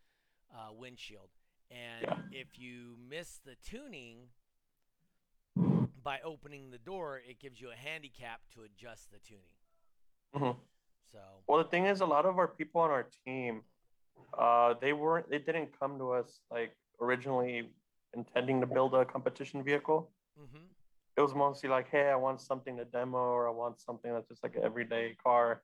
[0.51, 1.31] uh, windshield,
[1.71, 2.23] and Yeah.
[2.41, 4.33] if you miss the tuning
[6.03, 9.57] by opening the door, it gives you a handicap to adjust the tuning.
[10.35, 10.61] Mhm.
[11.13, 13.63] So Well, the thing is, a lot of our people on our team,
[14.39, 17.71] uh, they weren't, they didn't come to us like originally
[18.15, 20.11] intending to build a competition vehicle.
[20.37, 20.67] hmm
[21.17, 24.29] It was mostly like, hey, I want something to demo, or I want something that's
[24.29, 25.63] just like an everyday car.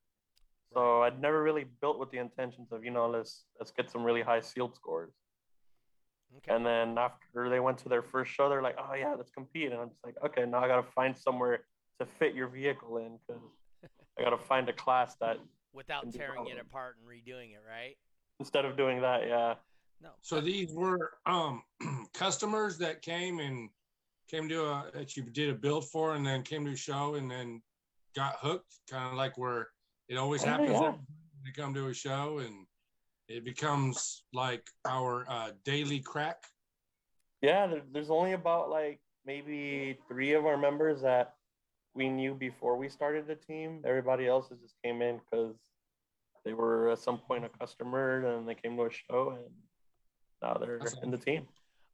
[0.72, 4.04] So I'd never really built with the intentions of, you know, let's let's get some
[4.04, 5.12] really high sealed scores.
[6.36, 6.52] okay.
[6.54, 9.72] And then after they went to their first show, they're like, oh yeah, let's compete.
[9.72, 11.64] And I'm just like, okay, now I gotta find somewhere
[12.00, 13.42] to fit your vehicle in because
[14.22, 15.38] I gotta find a class that
[15.74, 17.96] Without tearing it apart and redoing it, right?
[18.40, 19.54] instead of doing that, yeah.
[20.00, 20.10] No.
[20.20, 21.62] So these were um,
[22.14, 23.68] customers that came and
[24.28, 27.14] came to a that you did a build for, and then came to a show,
[27.14, 27.62] and then
[28.14, 29.68] got hooked, kind of like where
[30.08, 30.70] it always Oh, happens.
[30.72, 30.80] yeah.
[30.90, 30.98] when
[31.44, 32.66] They come to a show, and
[33.28, 36.42] it becomes like our uh, daily crack.
[37.40, 41.34] Yeah, there's only about like maybe three of our members that
[41.94, 43.82] we knew before we started the team.
[43.86, 45.54] Everybody else has just came in because
[46.44, 49.54] they were at some point a customer and they came to a show and
[50.42, 51.46] now they're That's in the team.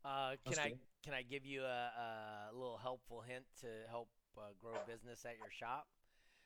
[0.05, 0.79] Uh, can That's I good.
[1.05, 1.91] can I give you a,
[2.51, 5.87] a little helpful hint to help uh, grow business at your shop?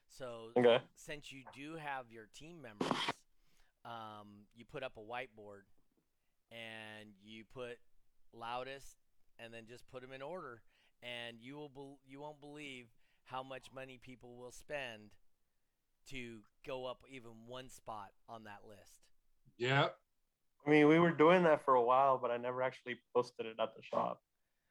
[0.08, 0.78] So Okay.
[0.96, 2.96] since you do have your team members,
[3.84, 5.64] um, you put up a whiteboard
[6.50, 7.78] and you put
[8.34, 8.96] loudest,
[9.38, 10.60] and then just put them in order,
[11.02, 12.86] and you will bel you won't believe
[13.24, 15.10] how much money people will spend
[16.10, 19.00] to go up even one spot on that list.
[19.58, 19.88] Yeah,
[20.66, 23.56] I mean, we were doing that for a while, but I never actually posted it
[23.60, 24.20] at the shop.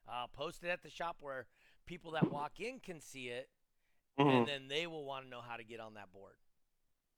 [0.08, 1.46] Uh, post it at the shop where
[1.86, 3.48] people that walk in can see it,
[4.18, 4.40] Mhm.
[4.40, 6.36] and then they will want to know how to get on that board.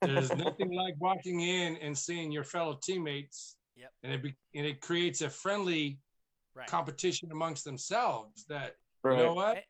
[0.00, 3.56] there's nothing like walking in and seeing your fellow teammates.
[3.74, 3.92] Yep.
[4.02, 5.98] And it be, and it creates a friendly
[6.54, 6.68] Right.
[6.68, 8.44] competition amongst themselves.
[8.46, 9.18] That Right.
[9.18, 9.64] you know what.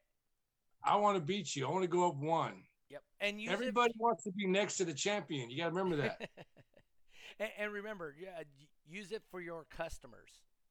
[0.84, 1.66] I want to beat you.
[1.66, 2.62] I want to go up one.
[2.90, 3.02] Yep.
[3.20, 5.50] And use it- Everybody wants to be next to the champion.
[5.50, 6.20] You got to remember that.
[7.40, 8.42] and, and remember, yeah,
[8.86, 10.30] use it for your customers,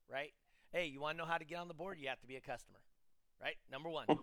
[0.10, 0.34] right?
[0.72, 1.98] Hey, you want to know how to get on the board?
[2.00, 2.80] You have to be a customer,
[3.42, 3.56] right?
[3.72, 4.06] Number one,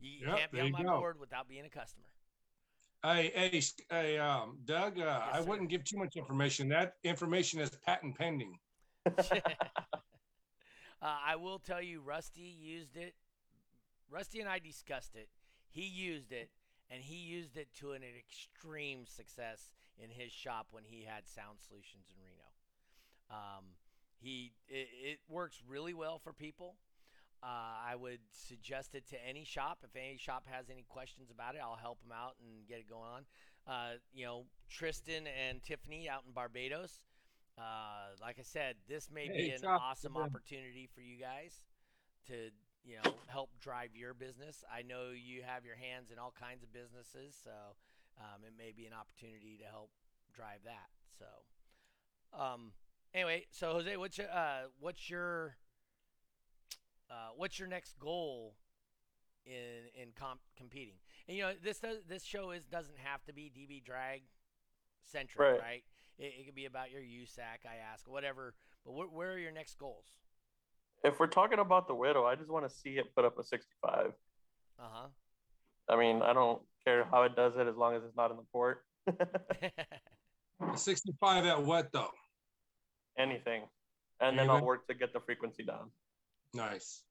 [0.00, 0.98] you, you Yep, can't be on my go.
[0.98, 2.06] board without being a customer.
[3.04, 4.98] hey, hey, hey, um, Doug.
[5.00, 5.44] Uh, I sir.
[5.46, 6.68] wouldn't give too much information.
[6.68, 8.58] That information is patent pending.
[9.06, 9.20] uh,
[11.02, 13.14] I will tell you, Rusty used it.
[14.10, 15.28] Rusty and I discussed it.
[15.68, 16.50] He used it,
[16.90, 21.58] and he used it to an extreme success in his shop when he had Sound
[21.58, 22.50] Solutions in Reno.
[23.30, 23.64] Um,
[24.18, 26.76] he it, it works really well for people.
[27.42, 29.78] Uh, I would suggest it to any shop.
[29.84, 32.88] If any shop has any questions about it, I'll help them out and get it
[32.88, 33.24] going on.
[33.66, 37.02] Uh, you know, Tristan and Tiffany out in Barbados.
[37.58, 41.62] Uh, like I said, this may be an awesome opportunity for you guys
[42.26, 42.50] to,
[42.86, 44.64] you know, help drive your business.
[44.72, 47.50] I know you have your hands in all kinds of businesses, so
[48.18, 49.90] um, it may be an opportunity to help
[50.34, 50.88] drive that.
[51.18, 51.26] So,
[52.38, 52.72] um,
[53.12, 55.56] anyway, so Jose, what's your, uh, what's your
[57.10, 58.54] uh, what's your next goal
[59.44, 60.96] in in comp- competing?
[61.28, 64.22] And you know, this does this show is doesn't have to be DB drag
[65.04, 65.60] centric, right?
[65.60, 65.84] Right.
[66.18, 68.54] It, it could be about your USAC, I ask, whatever.
[68.84, 70.06] But wh- where are your next goals?
[71.04, 73.44] If we're talking about the widow, I just want to see it put up a
[73.44, 74.12] 65.
[74.78, 75.06] Uh huh.
[75.88, 78.36] I mean, I don't care how it does it as long as it's not in
[78.36, 78.84] the port.
[80.74, 82.10] 65 at what though?
[83.18, 83.62] Anything.
[84.20, 85.90] And then I'll work to get the frequency down.
[86.54, 87.02] Nice.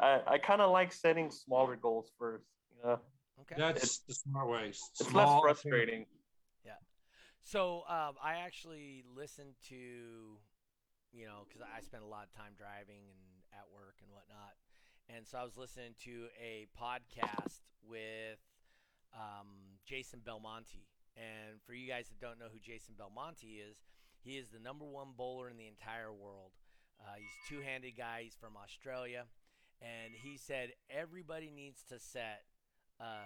[0.00, 2.44] I, I kind of like setting smaller goals first.
[2.70, 3.00] You know,
[3.42, 3.54] okay.
[3.58, 4.68] That's the smart way.
[4.68, 6.06] it's Small- less frustrating.
[6.64, 6.72] Yeah.
[7.42, 10.38] So um, I actually listened to,
[11.16, 13.24] you know, because I spend a lot of time driving and
[13.56, 14.52] at work and whatnot,
[15.08, 18.36] and so I was listening to a podcast with
[19.16, 20.84] um, Jason Belmonte.
[21.16, 23.76] And for you guys that don't know who Jason Belmonte is,
[24.20, 26.52] he is the number one bowler in the entire world.
[27.00, 28.20] Uh, he's a two-handed guy.
[28.24, 29.24] He's from Australia,
[29.80, 32.42] and he said everybody needs to set,
[33.00, 33.24] uh,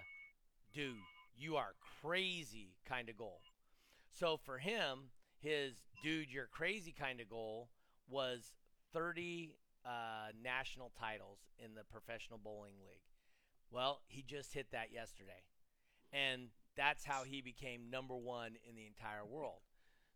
[0.73, 0.95] dude,
[1.37, 3.41] you are crazy kind of goal.
[4.13, 5.75] So for him, his
[6.05, 7.69] dude, you're crazy kind of goal
[8.11, 8.53] was
[8.93, 13.01] 30 uh, national titles in the professional bowling league.
[13.71, 15.45] Well, he just hit that yesterday,
[16.13, 19.61] and that's how he became number one in the entire world.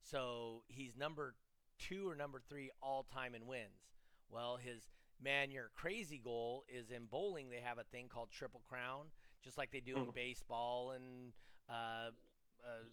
[0.03, 1.35] So he's number
[1.79, 3.95] two or number three all time in wins.
[4.29, 4.89] Well, his
[5.23, 7.49] man, you're crazy goal is in bowling.
[7.51, 9.07] They have a thing called Triple Crown,
[9.43, 10.15] just like they do in Mhm.
[10.15, 11.33] baseball and
[11.69, 12.11] uh,
[12.65, 12.85] uh,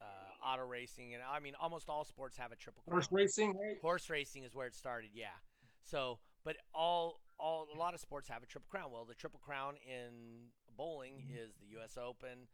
[0.00, 2.96] uh, auto racing, and I mean almost all sports have a triple crown.
[2.96, 3.76] Horse racing, right?
[3.80, 5.36] Horse racing is where it started, yeah.
[5.84, 8.90] So, but all all a lot of sports have a triple crown.
[8.92, 11.96] Well, the triple crown in bowling is the U.S.
[11.96, 12.48] Open,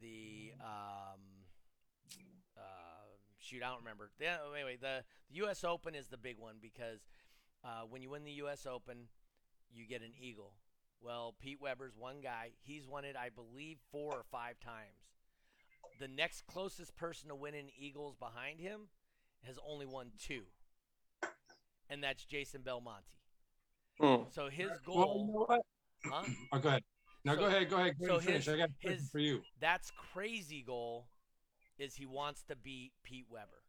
[0.00, 1.20] the um,
[2.56, 2.98] uh,
[3.38, 4.10] shoot, I don't remember.
[4.18, 5.64] The, anyway, the the U.S.
[5.64, 7.00] Open is the big one because
[7.64, 8.66] uh, when you win the U.S.
[8.66, 9.08] Open,
[9.72, 10.54] you get an eagle.
[11.00, 12.50] Well, Pete Weber's one guy.
[12.60, 15.06] He's won it, I believe, four or five times.
[16.00, 18.88] The next closest person to winning eagles behind him
[19.44, 20.42] has only won two,
[21.90, 23.04] and that's Jason Belmonte.
[24.00, 24.22] Hmm.
[24.30, 25.60] So his Well, you goal, know
[26.10, 26.24] huh?
[26.52, 26.84] Oh, go ahead.
[27.24, 27.68] No, So- go ahead.
[27.70, 27.98] Go ahead.
[27.98, 28.44] Go so ahead and finish.
[28.46, 29.42] his- I got his- for you.
[29.58, 31.08] That's crazy goal
[31.78, 33.62] is he wants to beat Pete Weber.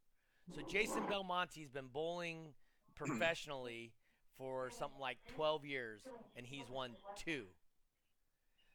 [0.56, 2.54] So Jason Belmonte's been bowling
[2.96, 3.94] professionally
[4.38, 6.02] for something like 12 years
[6.36, 7.48] and he's won 2.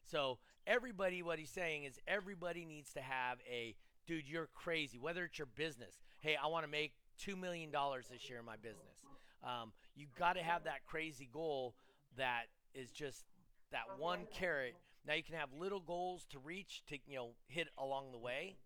[0.05, 3.75] So everybody what he's saying is everybody needs to have a
[4.07, 6.01] dude you're crazy whether it's your business.
[6.21, 9.05] Hey, I want to make 2 million dollars this year in my business.
[9.43, 11.75] Um, you got to have that crazy goal
[12.17, 13.25] that is just
[13.73, 14.75] that one carrot.
[15.07, 18.57] Now you can have little goals to reach to you know hit along the way,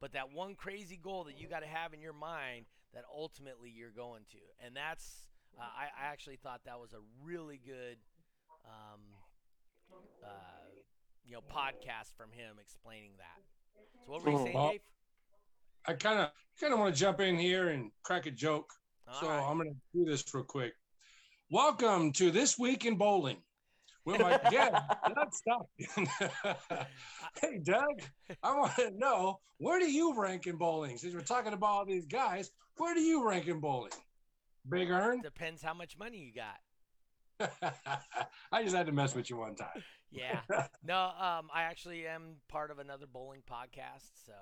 [0.00, 3.70] but that one crazy goal that you got to have in your mind that ultimately
[3.70, 5.26] you're going to, and that's
[5.58, 7.98] uh, I, I actually thought that was a really good,
[8.66, 9.00] um,
[10.22, 10.63] uh,
[11.26, 13.42] you know, podcast from him explaining that.
[13.74, 14.42] So what were you Mhm.
[14.44, 14.82] saying, Well, Dave?
[15.86, 18.72] I kind of kind of want to jump in here and crack a joke.
[19.08, 19.42] All so right.
[19.42, 20.74] I'm going to do this real quick.
[21.50, 23.42] Welcome to this week in bowling.
[24.06, 24.82] With my guest,
[25.14, 26.06] Doug Stockton.
[27.40, 28.02] hey, Doug,
[28.42, 30.98] I want to know where do you rank in bowling?
[30.98, 33.92] Since we're talking about all these guys, where do you rank in bowling?
[34.68, 35.22] Big earn?
[35.22, 36.60] Depends how much money you got.
[38.52, 39.82] I just had to mess with you one time.
[40.14, 40.40] Yeah.
[40.84, 44.32] no, um, I actually am part of another bowling podcast, so.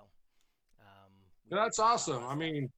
[0.81, 1.13] Um,
[1.51, 2.25] we That's awesome.
[2.25, 2.71] I mean,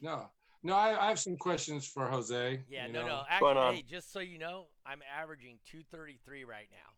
[0.00, 0.28] no,
[0.62, 2.60] no, I, I have some questions for Jose.
[2.68, 3.06] Yeah, no, know.
[3.06, 3.22] no.
[3.28, 6.92] Actually, hey, just so you know, I'm averaging 233 right now.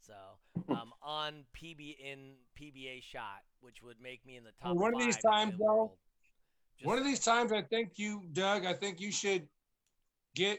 [0.00, 4.76] So um, on PB in PBA shot, which would make me in the top.
[4.76, 5.90] one of these times, the though, world.
[6.82, 9.46] One of these times, I think you, Doug, I think you should
[10.34, 10.58] get.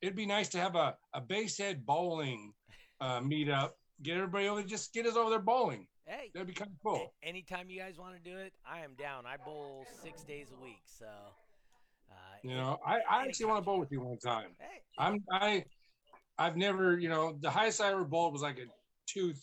[0.00, 2.52] It'd be nice to have a a basehead bowling
[3.00, 3.70] uh, meetup.
[4.02, 4.62] Get everybody over.
[4.62, 5.86] Just get us over there bowling.
[6.06, 7.14] Hey, That'd be kind of cool.
[7.22, 9.26] anytime you guys want to do it, I am down.
[9.26, 11.06] I bowl six days a week, so.
[12.10, 14.48] Uh, You know, I, I actually want to bowl with you one time.
[14.58, 15.64] Hey, I'm I,
[16.38, 18.64] I've never, you know, the highest I ever bowled was like a
[19.06, 19.34] two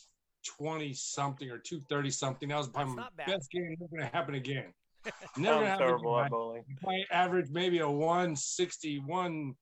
[0.46, 2.50] twenty something or two thirty something.
[2.50, 3.76] That was probably my best game.
[3.80, 4.74] Never gonna happen again.
[5.38, 6.64] Never gonna I'm happen terrible at bowling.
[6.84, 9.54] my average maybe a 160 one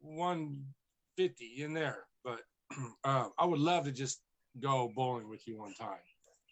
[0.00, 2.40] 150 in there but
[3.04, 4.20] uh, I would love to just
[4.60, 5.98] go bowling with you one time.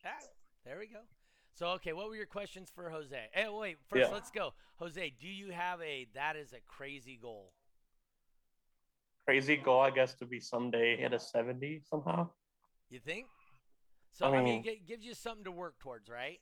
[0.04, 0.10] Ah,
[0.64, 1.00] there we go.
[1.54, 3.16] So okay, what were your questions for Jose?
[3.32, 4.14] Hey, wait, first Yeah.
[4.14, 4.52] let's go.
[4.78, 7.52] Jose, do you have a that is a crazy goal?
[9.26, 12.30] Crazy goal, I guess, to be someday hit a 70 somehow.
[12.90, 13.26] You think?
[14.12, 16.40] So I I mean, mean- it gives you something to work towards, right?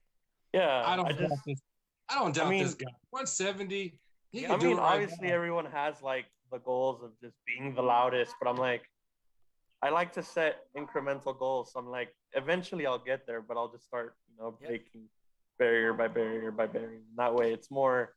[0.54, 1.60] Yeah, I don't I doubt just, this.
[2.08, 2.86] I don't doubt mean- this guy.
[3.10, 3.98] 170.
[4.30, 5.34] He Yeah, can I do mean, it right obviously now.
[5.34, 8.82] everyone has like the goals of just being the loudest, but I'm like,
[9.82, 11.72] I like to set incremental goals.
[11.72, 14.68] So I'm like, eventually I'll get there, but I'll just start, you know, Yep.
[14.68, 15.08] breaking
[15.58, 17.00] barrier by barrier by barrier.
[17.08, 18.14] And that way, it's more,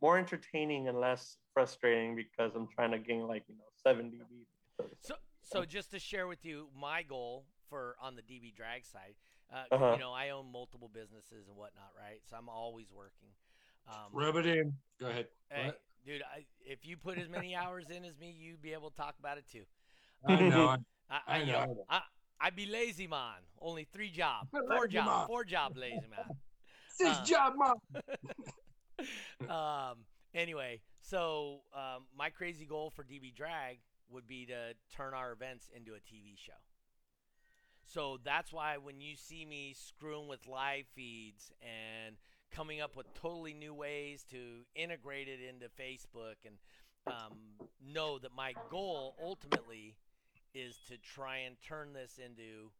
[0.00, 4.90] more entertaining and less frustrating because I'm trying to gain like you know 70 beats.
[5.00, 9.14] So, so just to share with you my goal for on the DB drag side,
[9.52, 9.92] uh, Uh-huh.
[9.92, 12.20] you know, I own multiple businesses and whatnot, right?
[12.28, 13.28] So I'm always working.
[13.86, 14.72] Um, Rub it in.
[15.00, 15.26] Go ahead.
[15.50, 15.72] hey,
[16.06, 18.96] dude, I, if you put as many hours in as me, you'd be able to
[18.96, 19.64] talk about it too.
[20.26, 20.76] I know.
[21.14, 21.84] I- I, I know.
[21.88, 22.00] I,
[22.40, 23.42] I be lazy man.
[23.60, 25.26] Only three job, four job, man.
[25.26, 26.36] four job lazy man.
[26.88, 27.76] Six Uh, job, mom.
[29.50, 29.98] um,
[30.34, 33.78] anyway, so um, my crazy goal for DB Drag
[34.10, 36.52] would be to turn our events into a TV show.
[37.86, 42.16] So that's why when you see me screwing with live feeds and
[42.50, 46.56] coming up with totally new ways to integrate it into Facebook and
[47.06, 47.36] um,
[47.84, 49.96] know that my goal ultimately
[50.54, 52.70] is to try and turn this into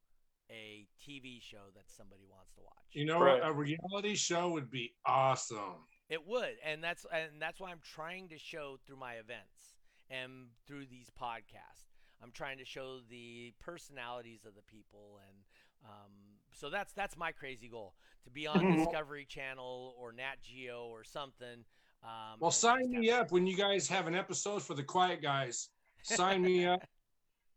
[0.50, 2.84] a TV show that somebody wants to watch.
[2.92, 3.40] You know Right.
[3.40, 3.48] what?
[3.48, 5.86] A reality show would be awesome.
[6.10, 9.74] It would, and that's and that's why I'm trying to show through my events
[10.10, 11.88] and through these podcasts.
[12.22, 15.36] I'm trying to show the personalities of the people, and
[15.84, 16.12] um,
[16.52, 17.94] so that's that's my crazy goal
[18.24, 18.60] to be on.
[18.84, 21.64] Discovery Channel or Nat Geo or something.
[22.02, 25.70] Um, Well, sign me up when you guys have an episode for the Quiet Guys.
[26.02, 26.82] Sign me up.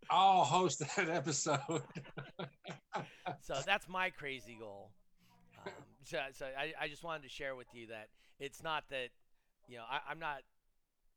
[0.09, 1.59] I'll host that episode.
[3.39, 4.91] so that's my crazy goal.
[5.57, 9.09] Um, so so I, I just wanted to share with you that it's not that
[9.67, 10.41] you know I, I'm not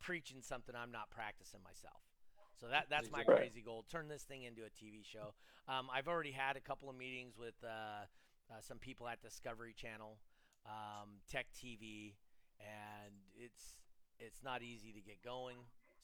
[0.01, 2.03] preaching something I'm not practicing myself.
[2.61, 3.39] So that that's my Right.
[3.39, 3.85] crazy goal.
[3.91, 5.35] Turn this thing into a TV show.
[5.69, 7.69] Um, I've already had a couple of meetings with uh,
[8.51, 10.19] uh, some people at Discovery Channel,
[10.67, 12.15] um, Tech TV,
[12.61, 13.79] and it's
[14.19, 15.57] it's not easy to get going.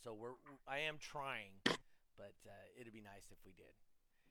[0.02, 0.32] So we're
[0.68, 1.52] I am trying,
[2.16, 2.50] but uh,
[2.80, 3.72] it'd be nice if we did.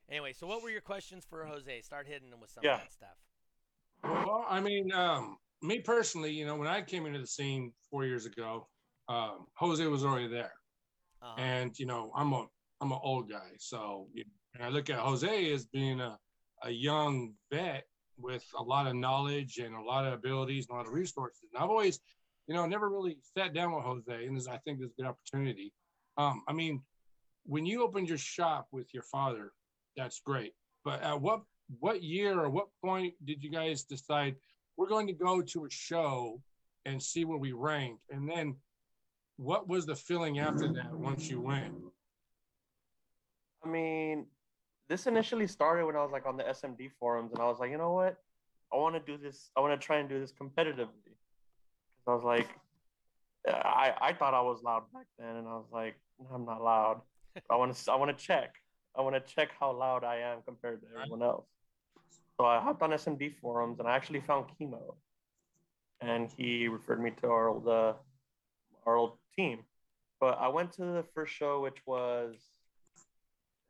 [0.08, 1.80] Anyway, so what were your questions for Jose?
[1.82, 2.74] Start hitting them with some Yeah.
[2.74, 3.18] of that stuff.
[4.02, 8.04] Well, I mean, um, me personally, you know, when I came into the scene four
[8.04, 8.68] years ago,
[9.08, 10.54] um, Jose was already there,
[11.22, 12.46] Uh, and you know, I'm a
[12.80, 16.18] I'm an old guy, so you know, and I look at Jose as being a
[16.62, 17.86] a young vet
[18.18, 21.48] with a lot of knowledge and a lot of abilities and a lot of resources.
[21.52, 22.00] And I've always,
[22.46, 25.02] you know, never really sat down with Jose, and this, I think this is a
[25.02, 25.72] good opportunity.
[26.16, 26.82] Um, I mean,
[27.46, 29.52] when you opened your shop with your father,
[29.96, 30.52] that's great.
[30.84, 31.42] But at what
[31.80, 34.36] what year or what point did you guys decide
[34.76, 36.40] we're going to go to a show
[36.84, 37.98] and see where we rank?
[38.10, 38.56] And then
[39.36, 41.74] what was the feeling after that once you went?
[43.64, 44.26] I mean,
[44.88, 47.70] this initially started when I was like on the SMD forums, and I was like,
[47.70, 48.16] you know what?
[48.72, 49.50] I want to do this.
[49.56, 51.14] I want to try and do this competitively.
[52.06, 52.48] I was like,
[53.48, 55.96] I I thought I was loud back then, and I was like,
[56.32, 57.00] I'm not loud.
[57.50, 58.54] I want to I want to check.
[58.96, 61.46] I want to check how loud I am compared to everyone else.
[62.38, 64.94] So I hopped on SMD forums, and I actually found Chemo,
[66.00, 67.94] and he referred me to our old uh,
[68.86, 69.60] our old team.
[70.20, 72.34] But I went to the first show, which was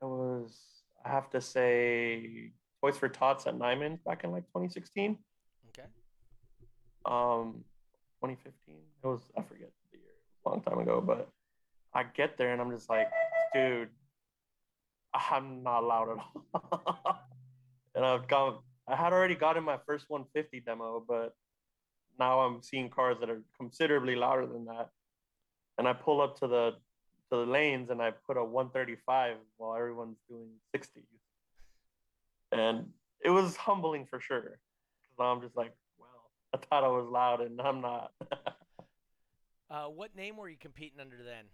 [0.03, 0.57] it was
[1.05, 2.53] I have to say
[2.83, 5.19] Toys for Tots at Nyman back in like 2016.
[5.69, 5.89] okay.
[7.05, 7.65] Um
[8.23, 8.75] 2015.
[9.03, 10.07] It was I forget the year.
[10.45, 11.29] A long time ago, but
[11.95, 13.09] I get there and I'm just like,
[13.53, 13.89] dude,
[15.15, 17.21] I'm not loud at all.
[17.95, 21.35] and I've got I had already gotten my first 150 demo, but
[22.19, 24.91] now I'm seeing cars that are considerably louder than that.
[25.79, 26.75] And I pull up to the
[27.31, 31.03] to the lanes and I put a 135 while everyone's doing 60.
[32.53, 32.87] And
[33.25, 34.61] it was humbling for sure.
[35.19, 36.07] Cause I'm just like, wow,
[36.55, 38.13] I thought I was loud and I'm not.
[39.69, 41.47] Uh, what name were you competing under then?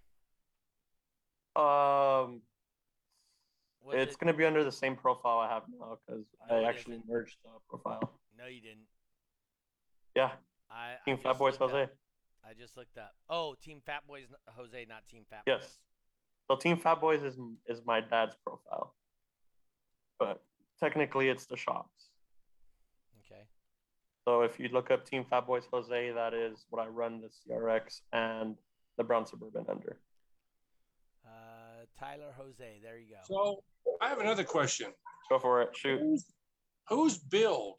[1.57, 2.43] Um,
[3.85, 6.61] Was it's it- gonna be under the same profile I have now because No, I
[6.61, 7.09] it actually isn't.
[7.09, 8.13] merged the profile.
[8.39, 8.87] No, you didn't.
[10.15, 10.33] Yeah,
[10.71, 11.83] I I Team just Fat Boys looked Jose.
[11.85, 11.97] up-
[12.45, 13.15] I just looked up.
[13.29, 15.61] Oh, Team Fat Boys n- Jose, not Team Fat Yes.
[15.63, 15.79] Boys.
[16.49, 18.95] So Team Fat Boys is is my dad's profile,
[20.19, 20.43] but
[20.81, 22.11] technically it's the shops.
[23.21, 23.47] Okay.
[24.25, 27.29] So if you look up Team Fat Boys Jose, that is what I run the
[27.31, 28.57] CRX and
[28.97, 30.01] the Brown Suburban under.
[32.03, 32.81] Tyler Jose.
[32.83, 33.21] There you go.
[33.25, 33.63] So
[34.01, 34.89] I have another question.
[35.31, 35.71] Go for it.
[35.77, 36.01] Shoot.
[36.01, 36.25] Who's,
[36.89, 37.79] whose build,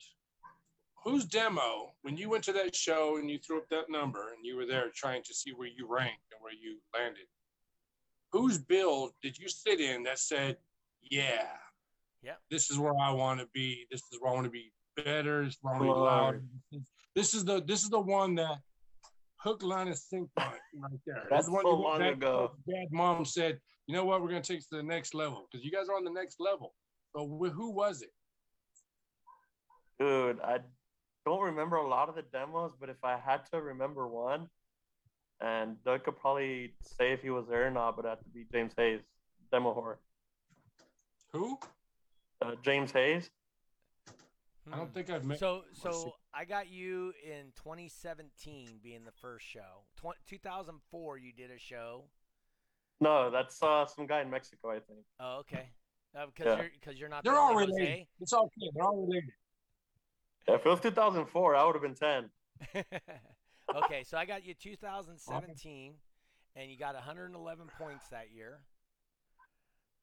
[1.04, 4.46] whose demo, when you went to that show and you threw up that number and
[4.46, 7.26] you were there trying to see where you ranked and where you landed,
[8.32, 10.56] whose build did you sit in that said,
[11.02, 11.48] yeah,
[12.24, 12.36] Yeah.
[12.50, 13.86] this is where I want to be.
[13.92, 15.44] This is where I want to be better.
[15.44, 16.12] This is where I want to be Lord.
[16.12, 16.44] louder.
[17.16, 18.58] This is the this is the one that
[19.36, 21.16] hook, line, and sink point right there.
[21.16, 22.56] This That's is what so you- long that- ago.
[22.68, 25.64] Dad, mom said, you know what, we're gonna take it to the next level because
[25.66, 26.74] you guys are on the next level.
[27.16, 28.12] So wh- who was it?
[30.00, 30.60] Dude, I
[31.26, 34.50] don't remember a lot of the demos, but if I had to remember one,
[35.40, 38.30] and Doug could probably say if he was there or not, but it had to
[38.30, 39.02] be James Hayes,
[39.52, 40.00] demo horror.
[41.32, 41.58] Who?
[42.42, 43.30] Uh, James Hayes.
[44.72, 44.94] I don't Hmm.
[44.94, 45.40] think I've met.
[45.40, 46.14] So, so.
[46.34, 49.84] I got you in 2017 being the first show.
[49.98, 52.06] Tw- 2004, you did a show.
[53.04, 55.00] No, that's uh, some guy in Mexico, I think.
[55.20, 55.68] Oh, okay.
[56.14, 56.56] Because Yeah.
[56.62, 57.24] you're because you're not.
[57.26, 58.08] They're the all only related.
[58.22, 58.72] It's all okay.
[58.74, 59.30] They're all related.
[60.48, 62.30] Yeah, if it was 2004, I would have been 10.
[63.76, 65.94] Okay, so I got you 2017,
[66.58, 68.60] and you got 111 points that year.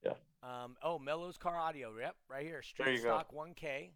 [0.03, 0.13] Yeah.
[0.43, 0.75] Um.
[0.83, 1.93] Oh, Mello's Car Audio.
[1.97, 2.63] Yep, right here.
[2.77, 3.09] There Street you go.
[3.09, 3.91] stock 1K.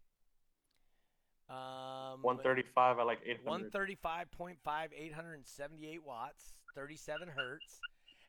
[1.49, 2.21] Um.
[2.21, 3.71] 135 I like 800.
[3.73, 4.55] 135.5,
[4.95, 7.81] 878 watts, 37 hertz.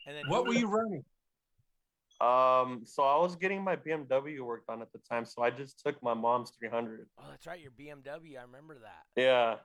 [0.07, 1.05] And then What were you running?
[2.21, 5.81] Um, so I was getting my BMW worked on at the time, so I just
[5.85, 7.07] took my mom's 300.
[7.19, 8.39] Oh, that's right, your BMW.
[8.39, 9.21] I remember that.
[9.21, 9.57] Yeah,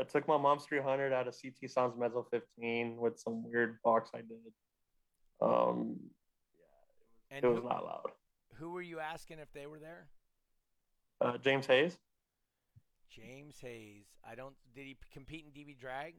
[0.00, 4.10] I took my mom's 300 out of CT Sounds Meso 15 with some weird box
[4.14, 4.52] I did.
[5.40, 5.96] Um,
[7.30, 8.10] And it was who, not loud.
[8.54, 10.06] who were you asking if they were there?
[11.20, 11.98] Uh, James Hayes.
[13.10, 14.04] James Hayes.
[14.24, 14.54] I don't.
[14.74, 16.14] Did he compete in DB Drag?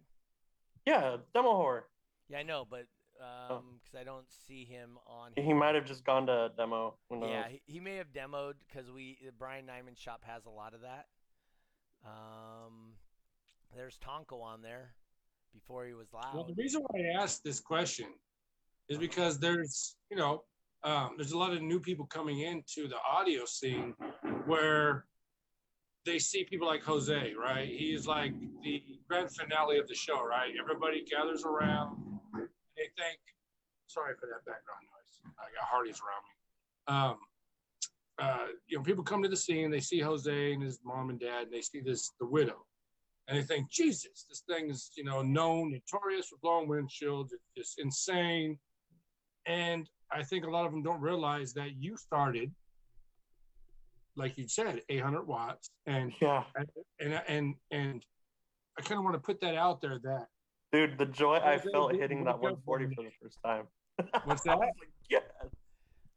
[0.85, 1.87] Yeah, demo horror.
[2.29, 2.85] Yeah, I know, but
[3.21, 5.31] um, because I don't see him on.
[5.35, 5.55] He here.
[5.55, 6.95] might have just gone to demo.
[7.09, 7.29] Who knows?
[7.29, 10.81] Yeah, he, he may have demoed because we Brian Nyman shop has a lot of
[10.81, 11.07] that.
[12.05, 12.93] Um,
[13.75, 14.93] there's Tonko on there
[15.53, 16.33] before he was loud.
[16.33, 18.07] Well, the reason why I asked this question
[18.89, 20.43] is because there's, you know,
[20.83, 23.93] um, there's a lot of new people coming into the audio scene
[24.45, 25.05] where
[26.05, 27.69] they see people like Jose, right?
[27.69, 28.33] He's like
[28.63, 30.51] the grand finale of the show, right?
[30.59, 32.12] Everybody gathers around.
[32.97, 33.19] Think,
[33.87, 35.33] sorry for that background noise.
[35.39, 36.35] I got Hardee's around me.
[36.87, 37.17] Um,
[38.19, 41.19] uh, you know, people come to the scene, they see Jose and his mom and
[41.19, 42.65] dad, and they see this, the widow
[43.27, 47.29] and they think, Jesus, this thing is, you know, known, notorious for blowing windshields.
[47.31, 48.57] It's just insane.
[49.45, 52.51] And I think a lot of them don't realize that you started,
[54.17, 56.43] like you said, 800 watts, and Yeah,
[56.99, 58.05] and and and
[58.77, 60.27] I kind of want to put that out there that
[60.73, 63.67] dude, the joy I felt hitting that 140 for the first time.
[64.25, 64.57] What's I that?
[64.57, 65.21] was like, yes.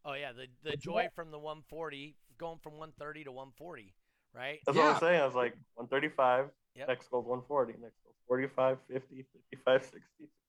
[0.05, 1.15] Oh yeah, the the What's joy that?
[1.15, 3.95] from the 140 going from 130 to 140,
[4.35, 4.59] right?
[4.67, 5.21] That's what I'm saying.
[5.21, 6.47] I was like 135.
[6.75, 6.89] Yep.
[6.89, 7.73] Next goes 140.
[7.81, 10.01] Next goes 45, 50, 55, 60.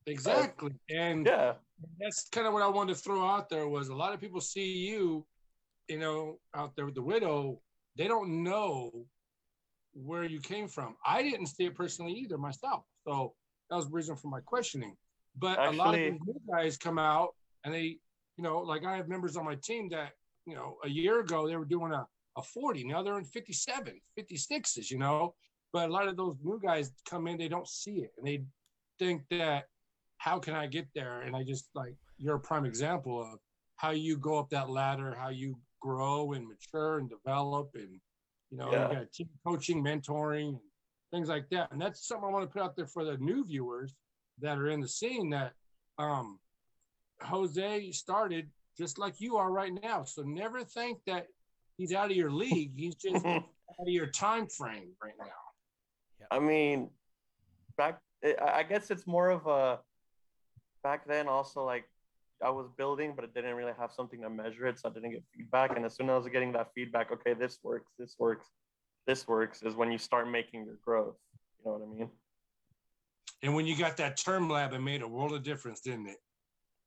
[0.08, 1.54] exactly, and Yeah.
[2.00, 4.42] that's kind of what I wanted to throw out there was a lot of people
[4.42, 5.26] see you,
[5.88, 7.62] you know, out there with the widow.
[7.96, 9.06] They don't know
[9.94, 10.96] where you came from.
[11.06, 12.84] I didn't see it personally either myself.
[13.08, 13.34] So
[13.70, 14.96] that was the reason for my questioning.
[15.38, 18.00] But a lot of Actually- new guys come out and they,
[18.38, 20.14] you know, like I have members on my team that,
[20.46, 22.08] you know, a year ago they were doing a,
[22.38, 22.84] a 40.
[22.86, 25.36] Now they're in 57, 56s, you know.
[25.74, 28.12] But a lot of those new guys come in, they don't see it.
[28.18, 28.44] And they
[29.00, 29.66] think that
[30.18, 31.22] how can I get there?
[31.22, 33.40] And I just like you're a prime example of
[33.76, 38.00] how you go up that ladder, how you grow and mature and develop, and
[38.50, 38.90] you know Yeah.
[38.90, 40.60] you got team coaching, mentoring,
[41.12, 41.72] things like that.
[41.72, 43.96] And that's something I want to put out there for the new viewers
[44.42, 45.54] that are in the scene that
[45.98, 46.40] um,
[47.22, 50.04] Jose started just like you are right now.
[50.04, 51.28] So never think that
[51.78, 52.74] he's out of your league.
[52.76, 53.44] He's just out
[53.80, 56.30] of your time frame right now.
[56.30, 56.90] I mean,
[57.78, 58.00] back.
[58.24, 59.80] I I guess it's more of a.
[60.84, 61.86] Back then, also like,
[62.42, 65.12] I was building, but it didn't really have something to measure it, so I didn't
[65.12, 65.76] get feedback.
[65.76, 68.48] And as soon as I was getting that feedback, okay, this works, this works,
[69.08, 71.16] this works, is when you start making your growth.
[71.60, 72.10] You know what I mean?
[73.42, 76.18] And when you got that TermLab, it made a world of difference, didn't it?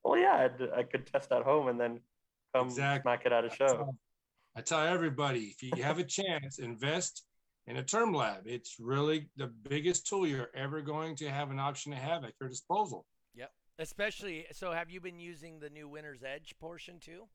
[0.03, 1.99] Well, yeah, I, I could test at home and then
[2.55, 3.01] come Exactly.
[3.03, 3.93] smack it at a show.
[4.55, 7.23] I tell everybody, if you have a chance, invest
[7.67, 8.41] in a TermLab.
[8.45, 12.33] It's really the biggest tool you're ever going to have an option to have at
[12.39, 13.05] your disposal.
[13.35, 13.51] Yep.
[13.79, 17.27] Especially, so have you been using the new Winner's Edge portion too?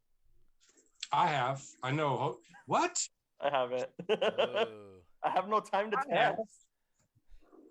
[1.12, 1.62] I have.
[1.82, 2.38] I know.
[2.66, 3.00] What?
[3.40, 3.86] I haven't.
[4.10, 4.64] Oh.
[5.24, 6.36] I have no time to I have.
[6.36, 6.66] test.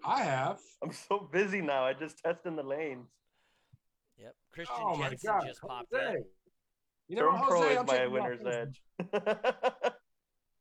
[0.03, 0.59] I have.
[0.84, 1.84] I'm so busy now.
[1.86, 3.07] I just test in the lanes.
[4.18, 4.36] Yep.
[4.51, 5.43] Christian Oh Jensen God.
[5.47, 6.16] just popped Jose.
[6.18, 6.24] in.
[7.07, 8.68] You know, Turn Pro is I'm my taking you off winner's Facebook.
[9.84, 9.93] edge.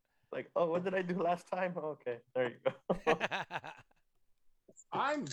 [0.32, 1.74] like, oh, what did I do last time?
[1.76, 2.56] Oh, okay, there you
[3.06, 3.14] go.
[4.92, 5.24] I'm,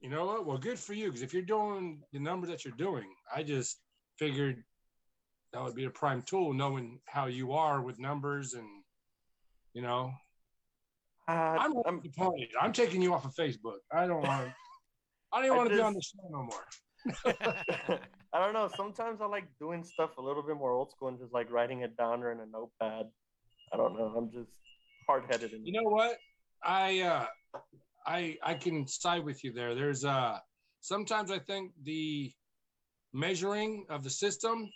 [0.00, 0.46] you know what?
[0.46, 3.78] Well, good for you because if you're doing the number that you're doing, I just
[4.18, 4.62] figured
[5.52, 8.68] that would be a prime tool, knowing how you are with numbers and,
[9.74, 10.12] you know,
[11.28, 12.48] Uh, I'm I'm, disappointed.
[12.60, 13.80] I'm taking you off of Facebook.
[13.92, 14.50] I don't want.
[15.32, 16.64] I don't even want to be on the show no more.
[18.32, 18.68] I don't know.
[18.76, 21.82] Sometimes I like doing stuff a little bit more old school and just like writing
[21.82, 23.06] it down or in a notepad.
[23.72, 24.14] I don't know.
[24.16, 24.50] I'm just
[25.06, 25.52] hard headed.
[25.62, 26.16] You know what?
[26.64, 27.26] I uh,
[28.06, 29.74] I I can side with you there.
[29.74, 30.38] There's uh
[30.80, 32.32] sometimes I think the
[33.12, 34.70] measuring of the system,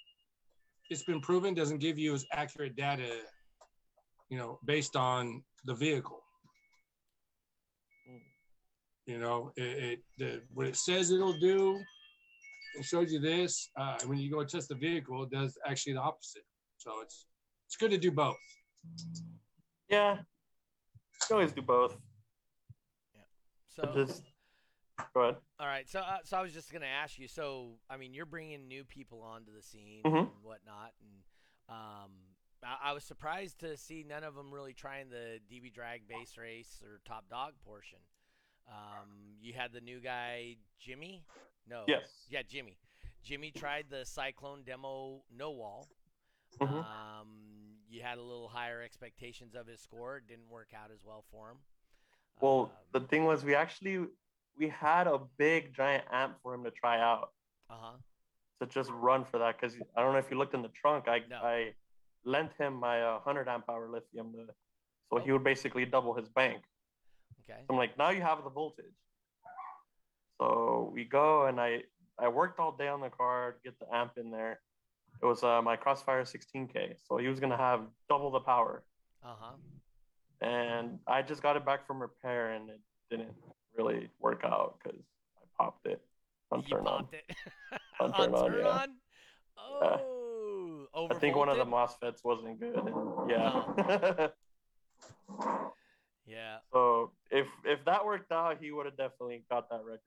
[0.92, 3.08] it's been proven doesn't give you as accurate data,
[4.28, 6.20] you know, based on the vehicle.
[8.08, 8.20] Mm.
[9.06, 11.80] You know, it, it the what it says it'll do,
[12.78, 13.70] it shows you this.
[13.76, 16.44] Uh, when you go test the vehicle, it does actually the opposite.
[16.76, 17.26] So it's
[17.66, 18.36] it's good to do both.
[19.88, 20.18] Yeah.
[21.30, 21.96] You always do both.
[23.14, 23.22] Yeah.
[23.68, 24.22] So, Just
[25.14, 25.36] go ahead.
[25.58, 25.88] all right.
[25.88, 27.28] So, uh, so I was just gonna ask you.
[27.28, 30.18] So, I mean, you're bringing new people onto the scene Mhm.
[30.20, 31.22] and whatnot, and
[31.68, 32.10] um,
[32.64, 36.36] I, I was surprised to see none of them really trying the DB drag base
[36.36, 37.98] race or top dog portion.
[38.68, 41.24] Um, you had the new guy Jimmy.
[41.68, 41.84] No.
[41.86, 42.26] Yes.
[42.28, 42.78] Yeah, Jimmy.
[43.22, 45.88] Jimmy tried the Cyclone demo no wall.
[46.58, 46.84] Mhm.
[46.84, 50.18] Um, you had a little higher expectations of his score.
[50.18, 51.58] It didn't work out as well for him.
[52.40, 54.08] Well, the Um, thing was, we actually
[54.58, 57.30] we had a big giant amp for him to try out
[57.70, 57.96] uh-huh.
[58.60, 61.08] to just run for that because I don't know if you looked in the trunk.
[61.08, 61.36] I No.
[61.36, 61.74] I
[62.24, 64.52] lent him my uh, 100 amp hour lithium, to,
[65.10, 65.34] so he Oh.
[65.34, 66.62] would basically double his bank.
[67.42, 67.60] Okay.
[67.68, 68.86] I'm like, now you have the voltage.
[70.40, 71.82] So we go and I
[72.18, 74.60] I worked all day on the car to get the amp in there.
[75.22, 78.82] It was uh, my Crossfire 16K, so he was gonna have double the power.
[79.24, 79.54] Uh-huh.
[80.40, 82.80] And I just got it back from repair, and it
[83.10, 83.32] didn't
[83.76, 84.98] really work out because
[85.36, 86.00] I popped it
[86.50, 87.04] on you turn on.
[87.04, 87.24] popped it.
[88.00, 88.68] On turn on, turn yeah.
[88.68, 88.88] on?
[90.94, 91.64] Oh, I think one of the?
[91.64, 92.76] MOSFETs wasn't good.
[92.76, 94.28] And yeah.
[96.24, 100.00] Yeah, so if if that worked out, he would have definitely got that record.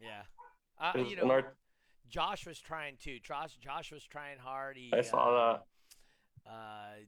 [0.00, 0.22] yeah.
[0.80, 1.54] Uh, you know, our-
[2.08, 3.18] Josh was trying too.
[3.22, 4.76] Josh, Josh was trying hard.
[4.78, 5.58] He, I saw uh,
[6.46, 6.50] that.
[6.50, 7.04] Uh,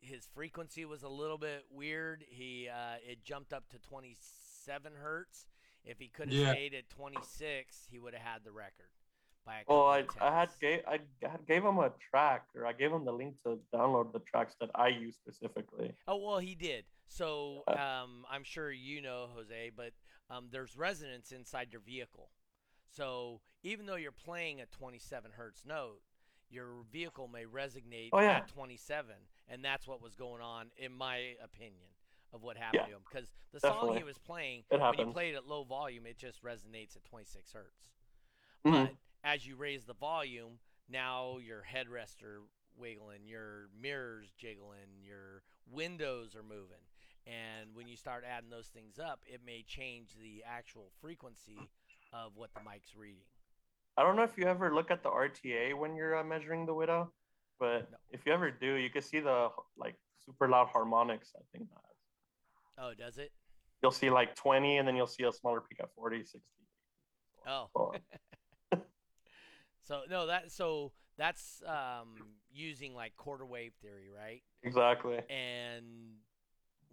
[0.00, 2.24] his frequency was a little bit weird.
[2.26, 3.78] He uh, it jumped up to
[4.64, 5.46] 27 hertz.
[5.84, 6.52] If he could have Yeah.
[6.52, 8.86] stayed at 26, he would have had the record.
[9.46, 12.72] By a Well, I, I had gave I had gave him a track, or I
[12.74, 15.94] gave him the link to download the tracks that I use specifically.
[16.06, 16.84] Oh well, he did.
[17.08, 19.92] So Uh, um, I'm sure you know Jose, but
[20.28, 22.28] um, there's resonance inside your vehicle.
[22.90, 26.02] So even though you're playing a 27 hertz note,
[26.50, 28.38] your vehicle may resonate Oh, yeah.
[28.38, 29.14] at 27,
[29.48, 31.88] and that's what was going on, in my opinion,
[32.32, 33.02] of what happened Yeah, to him.
[33.10, 36.18] Because the song he was playing, It when you play it at low volume, it
[36.18, 37.88] just resonates at 26 hertz.
[38.64, 38.72] Mhm.
[38.72, 42.42] But as you raise the volume, now your headrests are
[42.76, 46.82] wiggling, your mirrors jiggling, your windows are moving.
[47.26, 51.70] And when you start adding those things up, it may change the actual frequency
[52.12, 53.26] of what the mic's reading.
[53.96, 56.74] I don't know if you ever look at the RTA when you're uh, measuring the
[56.74, 57.12] widow,
[57.58, 57.98] but No.
[58.10, 61.34] if you ever do, you can see the like super loud harmonics.
[61.36, 61.68] I think
[62.78, 63.32] Oh, does it?
[63.82, 66.40] you'll see like 20, and then you'll see a smaller peak at 40, 60.
[67.46, 67.68] Oh.
[67.74, 67.92] So,
[69.82, 72.14] So no, that so that's um,
[72.52, 74.42] using like quarter wave theory, right?
[74.62, 75.18] exactly.
[75.28, 75.84] and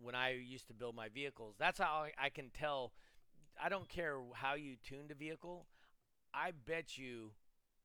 [0.02, 2.94] when I used to build my vehicles, that's how I, I can tell.
[3.62, 5.68] I don't care how you tuned a vehicle.
[6.34, 7.32] I bet you,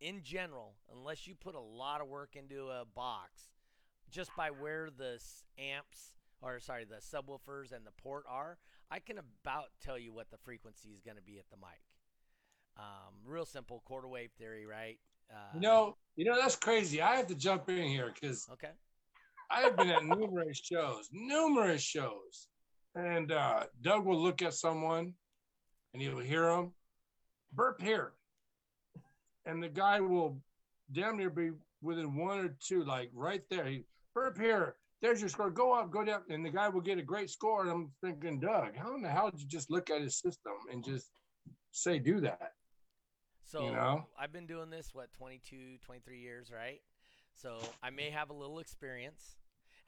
[0.00, 3.50] in general, unless you put a lot of work into a box,
[4.10, 5.18] just by where the
[5.58, 6.12] amps
[6.42, 8.58] or sorry, the subwoofers and the port are,
[8.90, 11.80] I can about tell you what the frequency is going to be at the mic.
[12.76, 14.98] Um, real simple quarter wave theory, right?
[15.32, 17.00] Uh, You know, you know that's crazy.
[17.00, 18.70] I have to jump in here because Okay.
[19.50, 22.48] I have been at numerous shows, numerous shows,
[22.94, 25.12] and uh, Doug will look at someone,
[25.92, 26.72] and he'll hear them
[27.52, 28.12] burp here,
[29.44, 30.40] and the guy will
[30.90, 31.50] damn near be
[31.82, 33.66] within one or two, like right there.
[33.66, 33.84] He
[34.14, 34.76] burp here.
[35.02, 35.50] There's your score.
[35.50, 37.62] Go up, go down, and the guy will get a great score.
[37.62, 40.52] And I'm thinking, Doug, how in the hell did you just look at his system
[40.70, 41.10] and just
[41.72, 42.52] say do that?
[43.44, 44.06] So know?
[44.18, 46.80] I've been doing this what 22, 23 years, right?
[47.34, 49.36] So I may have a little experience,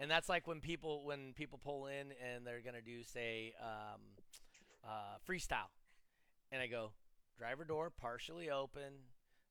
[0.01, 4.01] and that's like when people when people pull in and they're gonna do say um,
[4.83, 5.71] uh, freestyle,
[6.51, 6.93] and I go
[7.39, 8.95] driver door partially open,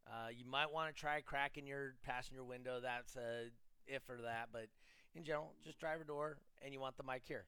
[0.06, 2.80] Uh, you might want to try cracking your passenger window.
[2.82, 3.50] That's a
[3.88, 4.68] if or that, but
[5.16, 7.46] in general, just drive driver door, and you want the mic here.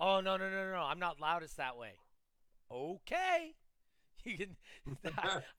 [0.00, 0.72] Oh no no no no!
[0.72, 0.82] no.
[0.82, 1.92] I'm not loudest that way.
[2.70, 3.54] Okay,
[4.24, 4.56] you can.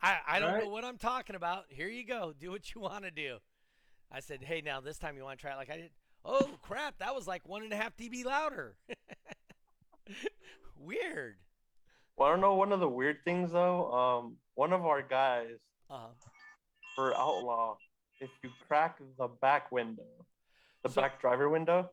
[0.02, 0.64] I I don't Right.
[0.64, 1.66] know what I'm talking about.
[1.70, 2.34] Here you go.
[2.38, 3.38] Do what you want to do.
[4.12, 5.92] I said, hey, now this time you want to try it like I did.
[6.26, 6.98] Oh crap!
[7.00, 8.76] That was like one and a half dB louder.
[10.78, 11.36] Weird.
[12.18, 12.56] Well, I don't know.
[12.56, 15.58] One of the weird things though, um, one of our guys
[15.90, 16.08] Uh,
[16.96, 17.78] for Outlaw,
[18.20, 20.04] if you crack the back window,
[20.84, 21.92] the So- back driver window,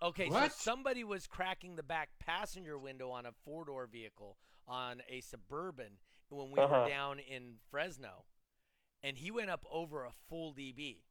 [0.00, 0.52] Okay, What?
[0.52, 5.20] so somebody was cracking the back passenger window on a four door vehicle on a
[5.22, 6.82] suburban when we Uh-huh.
[6.82, 8.24] were down in Fresno,
[9.02, 11.02] and he went up over a full dB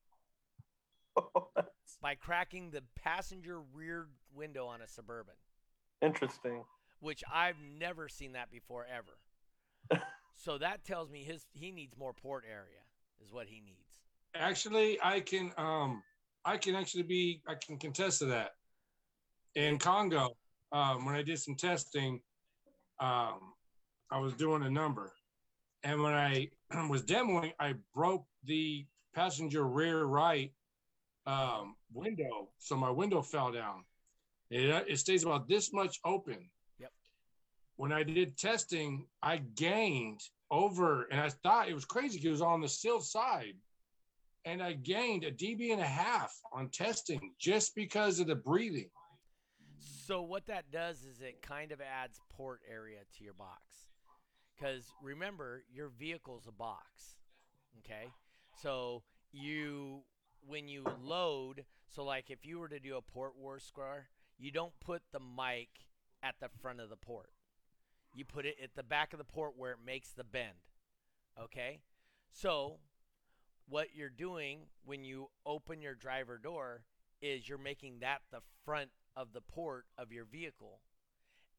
[2.01, 5.35] by cracking the passenger rear window on a suburban,
[6.01, 6.63] interesting.
[6.99, 9.19] which I've never seen that before ever.
[10.35, 12.83] so that tells me his he needs more port area
[13.19, 13.99] is what he needs.
[14.33, 16.03] Actually, I can um
[16.47, 18.51] I can actually be I can contest to that.
[19.55, 20.29] In Congo,
[20.71, 22.21] um, when I did some testing,
[23.01, 23.53] um,
[24.09, 25.11] I was doing a number,
[25.83, 26.49] and when I
[26.89, 30.53] was demoing, I broke the passenger rear right
[31.25, 33.83] um, window, so my window fell down.
[34.49, 36.49] It, it stays about this much open.
[36.79, 36.91] Yep.
[37.75, 42.31] When I did testing, I gained over, and I thought it was crazy because it
[42.31, 43.55] was on the sill side
[44.47, 48.89] and I gained a dB and a half on testing just because of the breathing.
[50.05, 53.89] So what that does is it kind of adds port area to your box.
[54.57, 57.17] Cuz remember, your vehicle's a box.
[57.79, 58.07] Okay?
[58.61, 60.05] So you
[60.45, 64.51] when you load, so like if you were to do a port war score, you
[64.51, 65.67] don't put the mic
[66.23, 67.31] at the front of the port.
[68.13, 70.71] You put it at the back of the port where it makes the bend.
[71.37, 71.81] Okay?
[72.31, 72.79] So
[73.67, 76.83] what you're doing when you open your driver door
[77.21, 80.79] is you're making that the front of the port of your vehicle.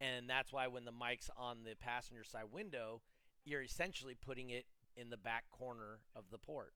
[0.00, 3.02] And that's why when the mic's on the passenger side window,
[3.44, 6.72] you're essentially putting it in the back corner of the port,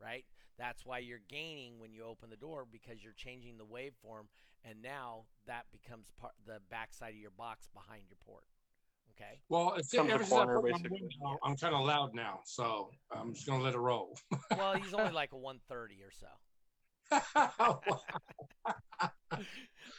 [0.00, 0.24] right?
[0.58, 4.26] That's why you're gaining when you open the door because you're changing the waveform
[4.64, 8.44] and now that becomes part the back side of your box behind your port.
[9.18, 9.40] Okay?
[9.48, 12.40] Well, it's Comes ever a since I put my window, I'm kind of loud now,
[12.44, 14.16] so I'm just gonna let it roll.
[14.56, 16.28] Well, he's only like a 130 or so.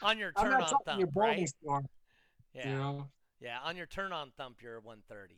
[0.02, 1.48] On your I'm turn not on talking your thump, right?
[1.48, 1.82] store,
[2.54, 2.68] Yeah.
[2.68, 3.08] you know.
[3.40, 5.36] Yeah, on your turn on thump you're 130.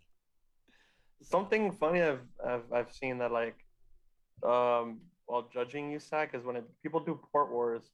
[1.22, 3.64] Something funny I've, I've I've seen that like,
[4.42, 7.90] um, while judging you, USAC is when it, people do port wars,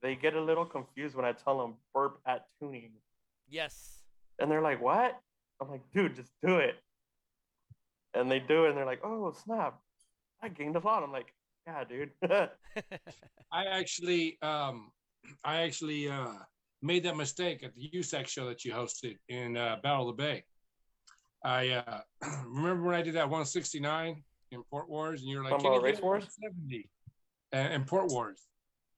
[0.00, 2.92] they get a little confused when I tell them burp at tuning,
[3.48, 4.01] Yes.
[4.42, 5.18] And they're like, "What?"
[5.60, 6.74] I'm like, "Dude, just do it."
[8.14, 9.80] And they do it, and they're like, "Oh snap,
[10.42, 11.32] I gained a lot." I'm like,
[11.66, 12.10] "Yeah, dude."
[13.52, 14.90] I actually, um,
[15.44, 16.32] I actually uh,
[16.82, 20.22] made that mistake at the USAC show that you hosted in uh, Battle of the
[20.22, 20.44] Bay.
[21.44, 22.00] I uh,
[22.46, 25.82] remember when I did that 169 in Port Wars, and you were like, "Can about
[25.82, 26.24] Race Wars?
[26.40, 26.90] 170
[27.54, 28.42] uh, in Port Wars?"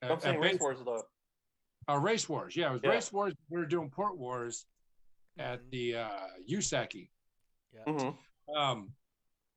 [0.02, 1.02] I'm At- saying race wars though.
[1.88, 2.90] Uh, race wars, yeah, it was Yeah.
[2.90, 3.34] race wars.
[3.50, 4.66] We were doing Port Wars
[5.38, 5.70] at Mhm.
[5.70, 7.10] the uh, USAC.
[7.72, 7.84] Yeah.
[7.86, 8.10] hmm
[8.54, 8.94] um,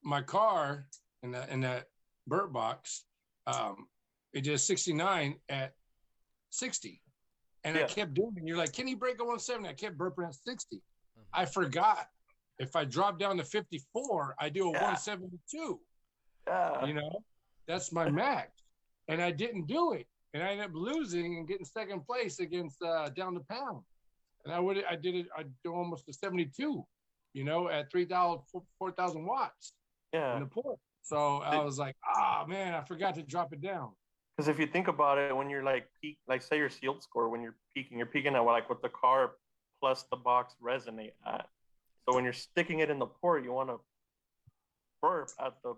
[0.02, 0.88] my car
[1.24, 1.90] in that in that
[2.26, 3.06] Burt box,
[3.46, 3.90] um,
[4.34, 5.76] it did 69 at
[6.52, 7.02] 60.
[7.64, 8.44] And I kept doing it.
[8.46, 9.68] You're like, can you break a 170?
[9.68, 10.78] I kept burping at 60.
[10.78, 11.26] Mhm.
[11.34, 12.10] I forgot.
[12.60, 14.80] If I drop down to 54, I do a Yeah.
[14.84, 15.82] 172.
[16.48, 16.86] Yeah.
[16.86, 17.24] You know,
[17.66, 18.52] that's my max.
[19.10, 20.08] And I didn't do it.
[20.34, 23.84] And I ended up losing and getting second place against uh, down the pound.
[24.46, 26.86] And I would I did it, I do almost a 72,
[27.34, 28.42] you know, at 3,000,
[28.80, 29.74] 4,000 watts
[30.14, 30.36] yeah.
[30.36, 30.80] in the port.
[31.02, 33.92] So I was like, ah, man, I forgot to drop it down.
[34.36, 37.30] Because if you think about it, when you're like peak, like say your sealed score,
[37.30, 39.32] when you're peaking, you're peaking at like what the car
[39.80, 41.48] plus the box resonate at.
[42.08, 43.80] So when you're sticking it in the port, you want to
[45.02, 45.76] burp at the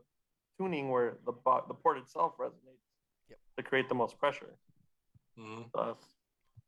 [0.57, 2.84] tuning where the bo- the port itself resonates
[3.30, 3.39] Yep.
[3.57, 4.57] to create the most pressure.
[5.38, 5.72] Mhm.
[5.72, 5.97] Thus,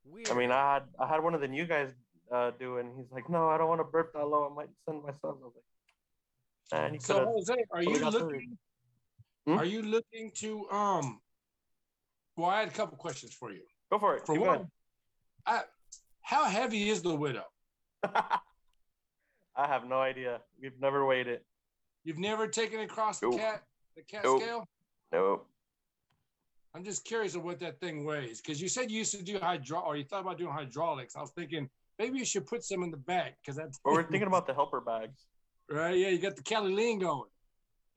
[0.06, 0.30] Weird.
[0.30, 1.92] I mean, I had I had one of the new guys
[2.32, 4.50] uh, do and he's like, "No, I don't want to burp that low.
[4.50, 8.10] I might send myself." I was like, "Man, you could So have." Jose, are you
[8.10, 8.58] looking?
[9.46, 9.58] Hmm?
[9.58, 11.20] Are you looking to um?
[12.36, 13.62] Well, I had a couple questions for you.
[13.92, 14.26] Go for it.
[14.26, 14.68] For Keep one,
[15.46, 15.62] I,
[16.22, 17.46] how heavy is the widow?
[18.04, 20.42] I have no idea.
[20.62, 21.46] We've never weighed it.
[22.04, 23.64] You've never taken it across the cat
[23.96, 24.42] the cat Nope.
[24.42, 24.68] scale?
[25.12, 25.48] Nope.
[26.74, 29.38] I'm just curious of what that thing weighs because you said you used to do
[29.40, 31.16] hydro or you thought about doing hydraulics.
[31.16, 31.70] I was thinking
[32.00, 34.54] maybe you should put some in the back because that's But we're thinking about the
[34.54, 35.26] helper bags.
[35.70, 35.98] right.
[35.98, 37.30] Yeah, you got the Cali lean going.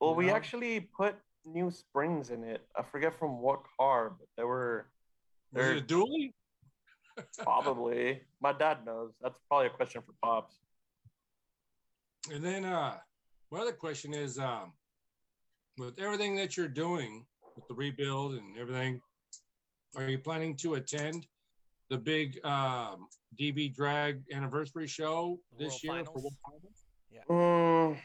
[0.01, 0.35] Well, we No.
[0.35, 1.15] actually put
[1.45, 2.67] new springs in it.
[2.77, 4.87] I forget from what car, but they were
[5.53, 6.33] Was it a dually?
[7.37, 8.21] probably.
[8.41, 9.13] My dad knows.
[9.21, 10.59] That's probably a question for pops.
[12.29, 12.97] And then uh
[13.51, 14.73] my other question is um
[15.77, 17.25] with everything that you're doing
[17.55, 19.01] with the rebuild and everything,
[19.95, 21.27] are you planning to attend
[21.89, 23.07] the big um
[23.39, 26.83] DB drag anniversary show The this World year for World Finals?
[27.29, 27.97] Mm,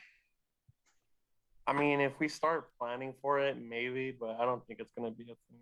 [1.66, 5.10] I mean, if we start planning for it, maybe, but I don't think it's gonna
[5.10, 5.60] be a thing.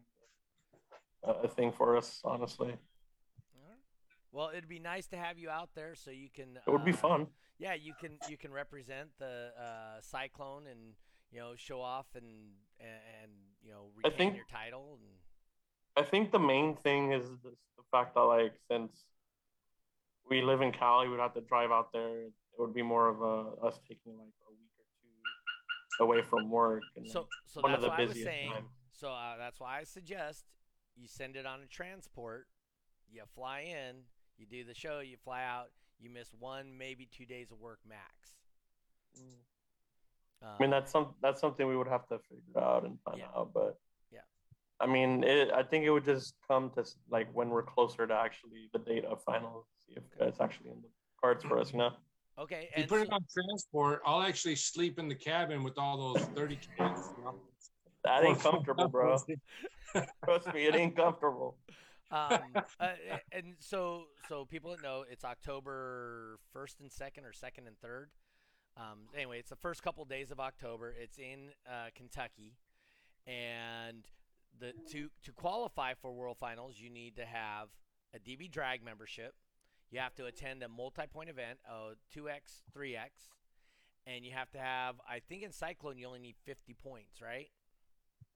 [1.24, 2.76] A a thing for us, honestly.
[4.30, 6.58] Well, it'd be nice to have you out there so you can.
[6.66, 7.26] It would be uh, fun.
[7.58, 10.94] Yeah, you can you can represent the uh, Cyclone and
[11.32, 13.32] you know show off and and, and
[13.68, 15.08] you know I retain think- your title and
[15.96, 18.92] I think the main thing is the, the fact that like since
[20.30, 22.20] we live in Cali, we'd have to drive out there.
[22.26, 24.86] It would be more of a us taking like a week or
[25.98, 26.82] two away from work.
[26.96, 28.52] And so so one of that's the I was busiest saying.
[28.52, 28.68] times.
[28.92, 30.44] So uh, that's why I suggest
[30.96, 32.46] you send it on a transport.
[33.10, 34.02] You fly in,
[34.36, 35.70] you do the show, you fly out.
[35.98, 38.36] You miss one, maybe two days of work max.
[40.42, 43.18] Um, I mean, that's some that's something we would have to figure out and find
[43.18, 43.26] Yeah.
[43.36, 43.52] out.
[43.52, 43.78] But
[44.12, 44.20] Yeah.
[44.80, 48.14] I mean, it, I think it would just come to like when we're closer to
[48.14, 50.88] actually the date of finals, see if it's actually in the
[51.20, 51.72] cards for us.
[51.72, 51.90] You know,
[52.38, 55.78] okay, If you and put it on transport, I'll actually sleep in the cabin with
[55.78, 57.12] all those 30 kids.
[57.16, 57.34] you know?
[58.04, 59.18] that ain't comfortable, bro.
[60.24, 61.56] Trust me, it ain't comfortable.
[62.12, 62.92] um, uh,
[63.32, 68.10] and so so people that know it's October first and second or second and third.
[68.78, 70.94] Um, anyway, it's the first couple days of October.
[71.00, 72.54] It's in uh, Kentucky,
[73.26, 74.04] and
[74.60, 77.68] the to to qualify for World Finals, you need to have
[78.14, 79.34] a DB Drag membership.
[79.90, 83.30] You have to attend a multi-point event, a two X, three X,
[84.06, 84.96] and you have to have.
[85.08, 87.48] I think in Cyclone you only need 50 points, right?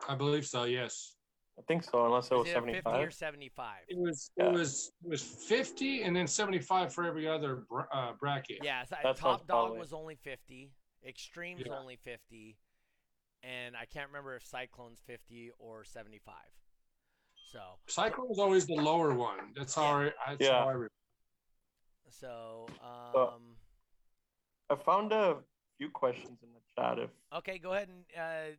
[0.09, 1.15] I believe so, yes.
[1.59, 3.15] I think so, unless it was Is it 50 or 75.
[3.15, 3.77] 75?
[3.89, 4.47] It was Yeah.
[4.47, 8.61] it was it was 50 and then 75 for every other bra- uh, bracket.
[8.63, 10.73] Yeah, so That top dog probably- was only 50,
[11.05, 11.75] extreme's Yeah.
[11.79, 12.57] only 50,
[13.43, 16.35] and I can't remember if cyclone's 50 or 75.
[17.35, 19.53] So, Cyclone was always the lower one.
[19.53, 20.61] That's how I, that's Yeah.
[20.61, 20.89] how I re-
[22.09, 23.57] so So- um,
[24.71, 25.43] I found a
[25.77, 26.99] few questions in the chat.
[26.99, 28.57] If okay, go ahead and uh,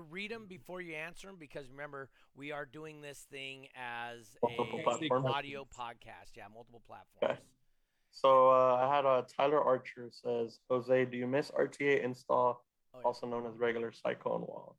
[0.00, 5.26] read them before you answer them because remember we are doing this thing as Multiple
[5.26, 6.36] a audio podcast.
[6.36, 7.40] Yeah, multiple platforms.
[8.10, 12.98] so, uh, I had a Tyler Archer says, Jose, do you miss RTA install, Oh,
[13.00, 13.06] yeah.
[13.06, 14.76] also known as regular Cyclone wall?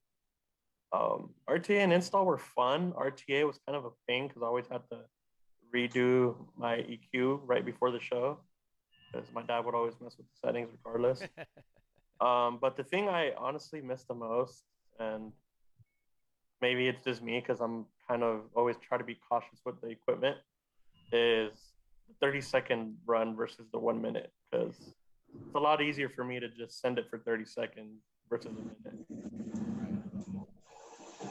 [0.93, 2.93] Um, RTA and install were fun.
[2.93, 4.99] RTA was kind of a pain because I always had to
[5.75, 8.39] redo my EQ right before the show
[9.11, 11.21] because my dad would always mess with the settings regardless.
[12.19, 14.63] Um, but the thing I honestly miss the most,
[14.99, 15.31] and
[16.61, 19.87] maybe it's just me because I'm kind of always try to be cautious with the
[19.87, 20.37] equipment,
[21.11, 21.51] is
[22.07, 24.75] the 30 second run versus the one minute because
[25.45, 28.51] it's a lot easier for me to just send it for 30 seconds versus a
[28.51, 29.05] minute.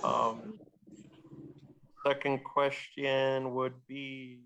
[0.05, 0.59] Um,
[2.07, 4.41] second question would be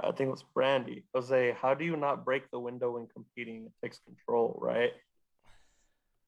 [0.00, 1.04] I think it was Brandy.
[1.14, 3.66] Jose, how do you not break the window when competing?
[3.66, 4.92] It takes control, right?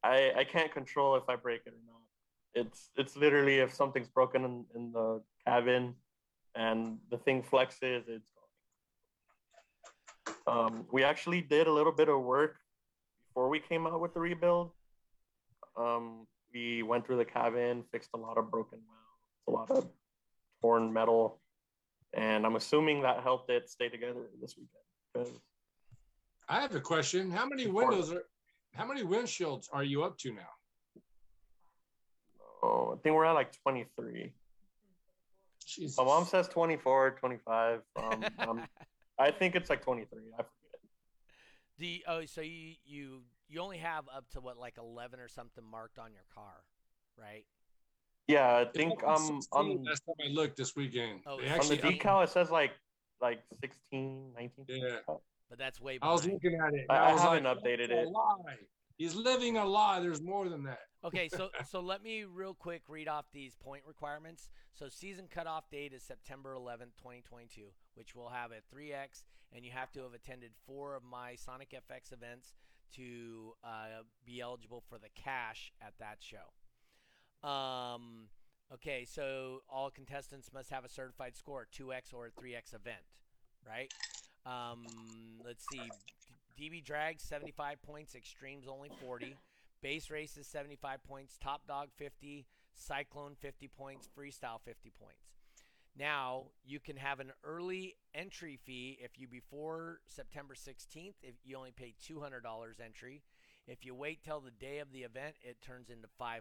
[0.03, 2.03] I I can't control if I break it or not.
[2.55, 5.95] It's it's literally if something's broken in, in the cabin
[6.55, 8.31] and the thing flexes, it's
[10.47, 10.57] going.
[10.59, 12.57] Um, we actually did a little bit of work
[13.29, 14.71] before we came out with the rebuild.
[15.77, 19.91] Um, we went through the cabin, fixed a lot of broken welds, a lot of
[20.63, 21.41] torn metal,
[22.15, 25.39] and I'm assuming that helped it stay together this weekend.
[26.49, 27.31] I have a question.
[27.31, 28.23] How many windows are
[28.77, 30.43] how many windshields are you up to now?
[32.63, 34.33] oh, I think we're at like 23.
[35.67, 35.97] Jesus.
[35.99, 37.81] My mom says 24, 25.
[37.97, 38.63] Um, um,
[39.19, 40.19] I think it's like 23.
[40.33, 40.47] I forget.
[41.79, 45.65] Do oh, so you you you only have up to what like 11 or something
[45.65, 46.65] marked on your car,
[47.19, 47.45] right?
[48.29, 51.21] Yeah, I think up to um 16 on last time I looked this weekend.
[51.27, 52.73] Oh, They it's on the actually, Actually, decal it says like
[53.21, 54.65] like 16, 19.
[54.69, 55.15] Yeah.
[55.49, 56.87] But that's way I was looking at it.
[56.91, 58.57] I- I was haven't like, updated it." lie.
[58.99, 60.01] He's living a lie.
[60.01, 60.79] There's more than that.
[61.05, 64.49] Okay, so so let me real quick read off these point requirements.
[64.73, 67.63] So season cutoff date is September 11th, 2022,
[67.95, 69.25] which will have a 3x,
[69.55, 72.55] and you have to have attended four of my Sonic FX events
[72.95, 77.49] to uh, be eligible for the cash at that show.
[77.49, 78.29] Um,
[78.73, 83.05] okay, so all contestants must have a certified score, 2x or a 3x event,
[83.69, 83.93] right?
[84.45, 84.85] Um,
[85.45, 85.83] let's see.
[86.59, 89.37] DB Drag 75 points, Extremes only 40.
[89.83, 95.37] Base race is 75 points, top dog 50, cyclone 50 points, freestyle 50 points.
[95.99, 101.57] Now, you can have an early entry fee if you before September 16th, if you
[101.57, 102.43] only pay $200
[102.85, 103.23] entry.
[103.67, 106.41] If you wait till the day of the event, it turns into $500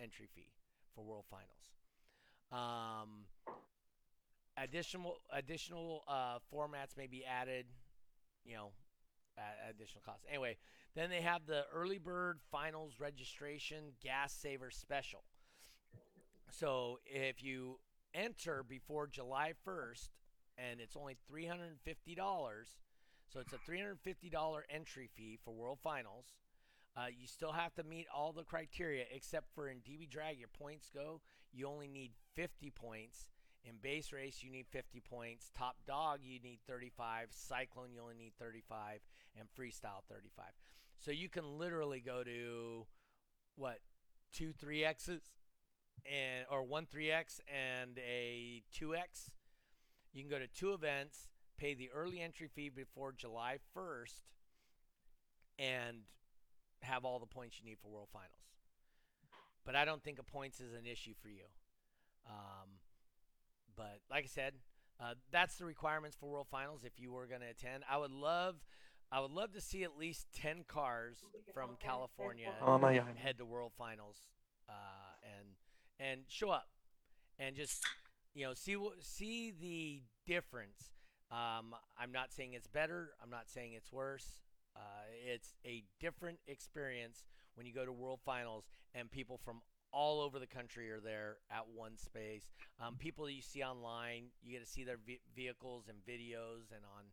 [0.00, 0.52] entry fee
[0.94, 1.72] for World Finals.
[2.52, 3.26] Um,
[4.56, 7.66] additional additional uh, formats may be added,
[8.44, 8.70] you know,
[9.38, 10.24] at additional costs.
[10.28, 10.56] Anyway,
[10.94, 15.22] then they have the early bird finals registration gas saver special.
[16.50, 17.78] So if you
[18.14, 20.08] enter before July 1st
[20.58, 22.16] and it's only $350,
[23.32, 26.26] so it's a $350 entry fee for World Finals.
[26.94, 30.48] Uh, you still have to meet all the criteria except for in DB Drag, your
[30.48, 31.22] points go.
[31.50, 33.26] You only need 50 points.
[33.64, 35.50] In bass race, you need 50 points.
[35.56, 37.28] Top dog, you need 35.
[37.30, 39.00] Cyclone, you only need 35.
[39.38, 40.46] And freestyle, 35.
[40.98, 42.86] So you can literally go to
[43.56, 43.78] what
[44.32, 45.22] two 3x's
[46.04, 49.30] and or one 3x and a 2x.
[50.12, 54.20] You can go to two events, pay the early entry fee before July 1st,
[55.58, 55.98] and
[56.82, 58.42] have all the points you need for World Finals.
[59.64, 61.44] But I don't think a points is an issue for you.
[62.28, 62.81] Um,
[63.76, 64.54] but like I said,
[65.00, 66.84] uh, that's the requirements for World Finals.
[66.84, 68.56] If you were going to attend, I would love,
[69.10, 71.18] I would love to see at least ten cars
[71.52, 72.78] from California Oh
[73.16, 74.16] head to World Finals
[74.68, 74.72] uh,
[75.38, 75.48] and
[75.98, 76.68] and show up
[77.38, 77.84] and just
[78.34, 80.92] you know see what see the difference.
[81.30, 83.10] Um, I'm not saying it's better.
[83.22, 84.26] I'm not saying it's worse.
[84.76, 84.80] Uh,
[85.26, 88.64] it's a different experience when you go to World Finals
[88.94, 89.60] and people from
[89.92, 92.50] all over the country are there at one space.
[92.80, 96.70] Um, people that you see online, you get to see their ve- vehicles and videos
[96.74, 97.04] and on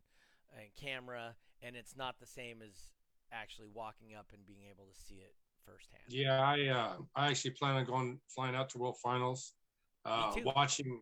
[0.58, 2.90] and camera, and it's not the same as
[3.32, 6.02] actually walking up and being able to see it firsthand.
[6.08, 9.52] Yeah, I uh, I actually plan on going flying out to World Finals.
[10.04, 11.00] Uh, watching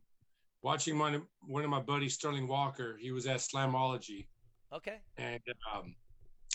[0.63, 2.99] watching one of, one of my buddies, Sterling Walker.
[3.01, 4.27] He was at Slamology,
[4.73, 4.97] Okay.
[5.17, 5.41] and
[5.73, 5.95] um,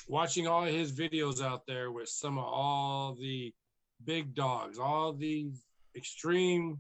[0.07, 3.53] watching all his videos out there with some of all the
[4.05, 5.63] big dogs, all these
[5.95, 6.79] extreme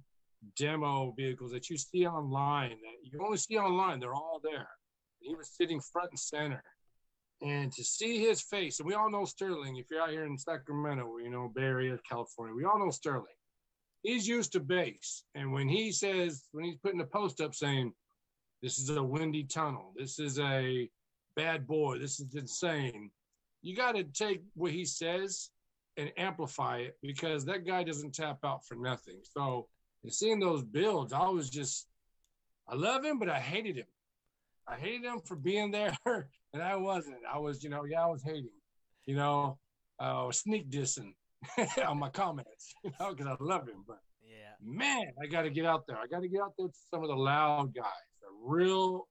[0.57, 3.99] demo vehicles that you see online that you only see online.
[3.99, 4.67] They're all there.
[5.19, 6.63] He was sitting front and center.
[7.41, 10.37] And to see his face, and we all know Sterling, if you're out here in
[10.37, 13.25] Sacramento, you know, Bay Area, California, we all know Sterling.
[14.01, 15.23] He's used to base.
[15.35, 17.93] And when he says, when he's putting a post up saying,
[18.61, 20.89] this is a windy tunnel, this is a
[21.35, 23.11] bad boy, this is insane,
[23.61, 25.49] you got to take what he says
[25.97, 29.19] and amplify it because that guy doesn't tap out for nothing.
[29.23, 29.67] So,
[30.09, 31.87] seeing those builds, I was just,
[32.67, 33.85] I love him, but I hated him.
[34.67, 35.95] I hated him for being there,
[36.53, 37.17] and I wasn't.
[37.31, 38.49] I was, you know, yeah, I was hating,
[39.05, 39.57] you know,
[39.99, 41.13] uh, sneak dissing
[41.87, 43.83] on my comments, you know, because I love him.
[43.87, 44.53] But Yeah.
[44.61, 45.97] man, I got to get out there.
[45.97, 47.85] I got to get out there to some of the loud guys,
[48.21, 49.07] the real,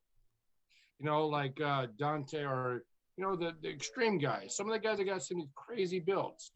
[0.99, 2.85] you know, like uh, Dante or
[3.17, 4.57] you know the, the extreme guys.
[4.57, 6.51] Some of the guys that got some crazy builds.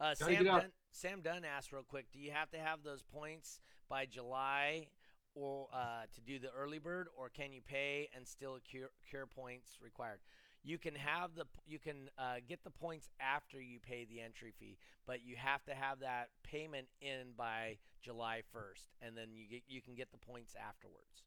[0.00, 0.44] Uh, Sam.
[0.44, 4.88] Dunn, Sam Dunn asked real quick, do you have to have those points by July
[5.34, 9.26] or uh, to do the early bird, or can you pay and still cure, cure
[9.26, 10.20] points required?
[10.62, 14.54] You can have the you can uh, get the points after you pay the entry
[14.58, 19.46] fee, but you have to have that payment in by July 1st, and then you
[19.48, 21.24] get you can get the points afterwards.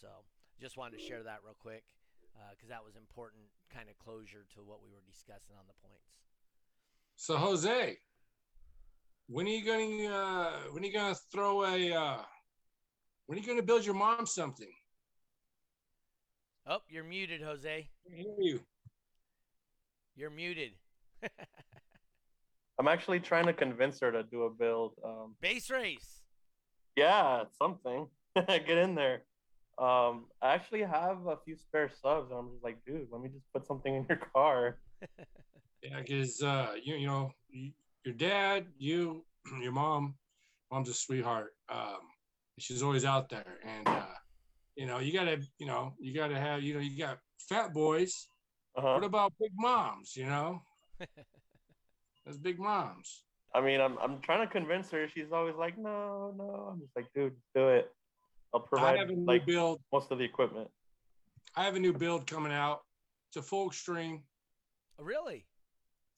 [0.00, 0.08] So
[0.60, 1.84] just wanted to share that real quick
[2.50, 6.18] because that was important kind of closure to what we were discussing on the points.
[7.16, 7.96] So Jose,
[9.28, 9.98] when are you going?
[9.98, 11.92] to uh, when are you going to throw a?
[11.92, 12.18] Uh,
[13.26, 14.72] when are you going to build your mom something?
[16.66, 17.68] Oh, you're muted, Jose.
[18.10, 18.60] I hear you.
[20.16, 20.72] You're muted.
[22.78, 24.94] I'm actually trying to convince her to do a build.
[25.04, 26.20] Um, Bass race.
[26.96, 28.06] yeah, something.
[28.48, 29.22] Get in there.
[29.78, 33.28] Um, I actually have a few spare subs, and I'm just like, dude, let me
[33.28, 34.78] just put something in your car.
[35.84, 37.30] Yeah, because uh, you you know
[38.04, 39.22] your dad, you,
[39.60, 40.14] your mom,
[40.72, 41.52] mom's a sweetheart.
[41.68, 42.00] Um,
[42.58, 44.06] she's always out there, and uh,
[44.76, 48.28] you know you gotta you know you gotta have you know you got fat boys.
[48.76, 48.94] Uh-huh.
[48.94, 50.16] What about big moms?
[50.16, 50.62] You know,
[52.24, 53.24] that's big moms.
[53.54, 55.06] I mean, I'm I'm trying to convince her.
[55.14, 56.70] She's always like, no, no.
[56.72, 57.92] I'm just like, dude, do it.
[58.54, 59.80] I'll I have a new like build.
[59.92, 60.68] most of the equipment.
[61.56, 62.80] I have a new build coming out.
[63.28, 64.22] It's a full extreme.
[64.98, 65.46] Oh, really?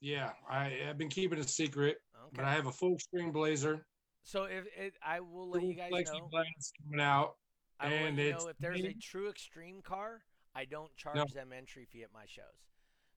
[0.00, 2.30] Yeah, I, I've been keeping it secret, Okay.
[2.34, 3.86] but I have a full extreme blazer.
[4.22, 7.36] so if it, I will let you guys know, Plexiglass coming out.
[7.80, 10.22] I will let and you know if there's a true extreme car,
[10.54, 11.24] I don't charge No.
[11.34, 12.44] them entry fee at my shows.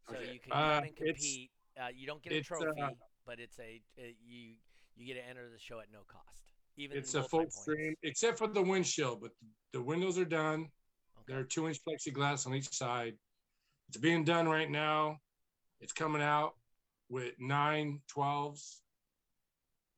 [0.09, 0.31] So Okay.
[0.33, 3.39] you can Uh, come and compete Uh, you don't get a It's, uh, trophy, but
[3.39, 4.55] it's a uh, you
[4.95, 6.43] you get to enter the show at no cost.
[6.79, 9.31] Even It's a full stream, except for the windshield, but
[9.73, 10.61] the windows are done.
[10.61, 10.69] Okay.
[11.27, 13.15] They're two inch plexiglass on each side.
[13.89, 15.17] It's being done right now.
[15.81, 16.53] It's coming out
[17.09, 18.77] with nine 12s,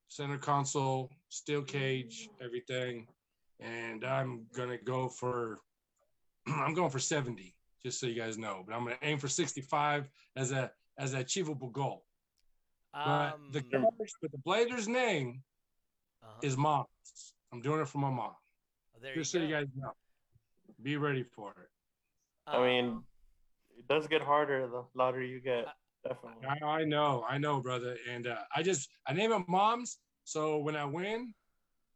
[0.07, 3.05] center console, steel cage, everything.
[3.59, 5.59] And I'm gonna go for
[6.47, 7.53] I'm going for 70,
[7.86, 8.63] just so you guys know.
[8.65, 12.05] But I'm gonna aim for 65 as a as an achievable goal.
[12.91, 15.43] But Um, the cars with the blader's name
[16.24, 16.39] uh-huh.
[16.41, 16.88] is mom's.
[17.51, 18.32] I'm doing it for my mom.
[19.01, 19.49] there Just you so go.
[19.49, 19.91] you guys know.
[20.82, 21.69] Be ready for it.
[22.47, 23.03] I mean,
[23.78, 25.65] it does get harder the louder you get.
[26.03, 26.47] Definitely.
[26.47, 27.97] I, I know, I know, brother.
[28.09, 31.34] And uh, I just I name it moms, so when I win,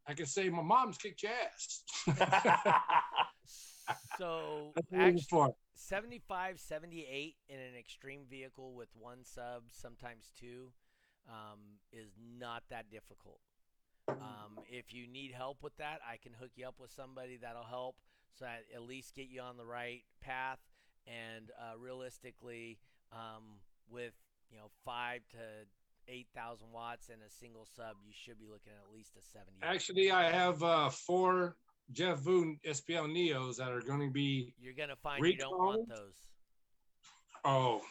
[0.06, 1.82] I can say my mom's kicked your ass.
[4.18, 10.32] so That's what I'm actually, 75, 78 in an extreme vehicle with one sub, sometimes
[10.38, 10.72] two,
[11.28, 11.58] um,
[11.92, 13.40] is not that difficult.
[14.08, 17.64] Um, if you need help with that, I can hook you up with somebody that'll
[17.64, 17.96] help,
[18.38, 20.58] so that at least get you on the right path.
[21.06, 22.78] And uh, realistically,
[23.12, 24.14] um, with
[24.50, 25.38] you know five to
[26.08, 29.22] eight thousand watts and a single sub, you should be looking at at least a
[29.22, 29.58] seventy.
[29.62, 31.56] Actually, I have uh, four
[31.92, 34.54] Jeff Voon SPL Neos that are going to be.
[34.60, 36.14] You're gonna find you don't want those.
[37.44, 37.82] Oh,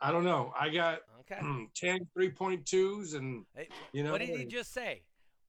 [0.00, 0.52] I don't know.
[0.58, 1.40] I got Okay.
[1.74, 3.44] 10 3.2s, and
[3.92, 4.12] you know.
[4.12, 5.02] what did he just say?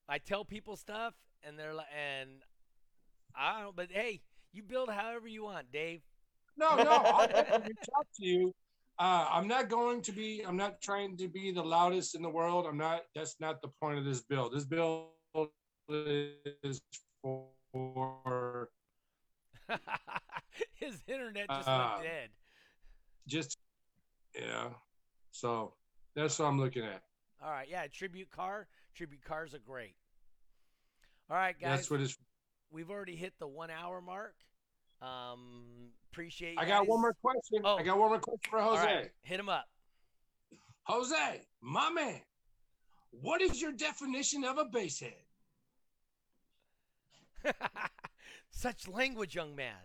[0.10, 2.30] I tell people stuff, and they're like, and
[3.36, 3.76] I don't.
[3.76, 4.22] But hey,
[4.54, 6.02] you build however you want, Dave.
[6.58, 8.56] No, no, I'll definitely reach out to you.
[9.00, 10.42] Uh, I'm not going to be.
[10.48, 12.66] I'm not trying to be the loudest in the world.
[12.66, 13.02] I'm not.
[13.14, 14.50] That's not the point of this bill.
[14.50, 15.12] This bill
[15.90, 16.82] is
[17.22, 18.70] for
[20.74, 22.30] His internet just Uh, went dead.
[23.28, 23.58] just,
[24.34, 24.70] yeah.
[25.32, 25.74] So
[26.16, 27.04] that's what I'm looking at.
[27.44, 28.68] All right, yeah, tribute car.
[28.98, 29.94] Tribute cars are great.
[31.30, 32.18] All right, guys, That's what is.
[32.72, 34.34] we've already hit the one hour mark.
[35.04, 36.54] Um, appreciate.
[36.54, 37.62] You I got one more question.
[37.64, 37.76] Oh.
[37.76, 38.84] I got one more question for Jose.
[38.84, 39.66] right, hit him up.
[40.86, 42.22] Jose, my man,
[43.12, 45.14] what is your definition of a basehead?
[48.50, 49.76] Such language, young man.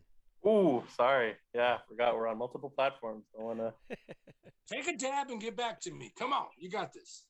[0.46, 1.34] Ooh, sorry.
[1.54, 3.24] Yeah, forgot we're on multiple platforms.
[3.36, 3.74] Don't wanna.
[4.72, 6.14] Take a dab and get back to me.
[6.18, 7.24] Come on, you got this.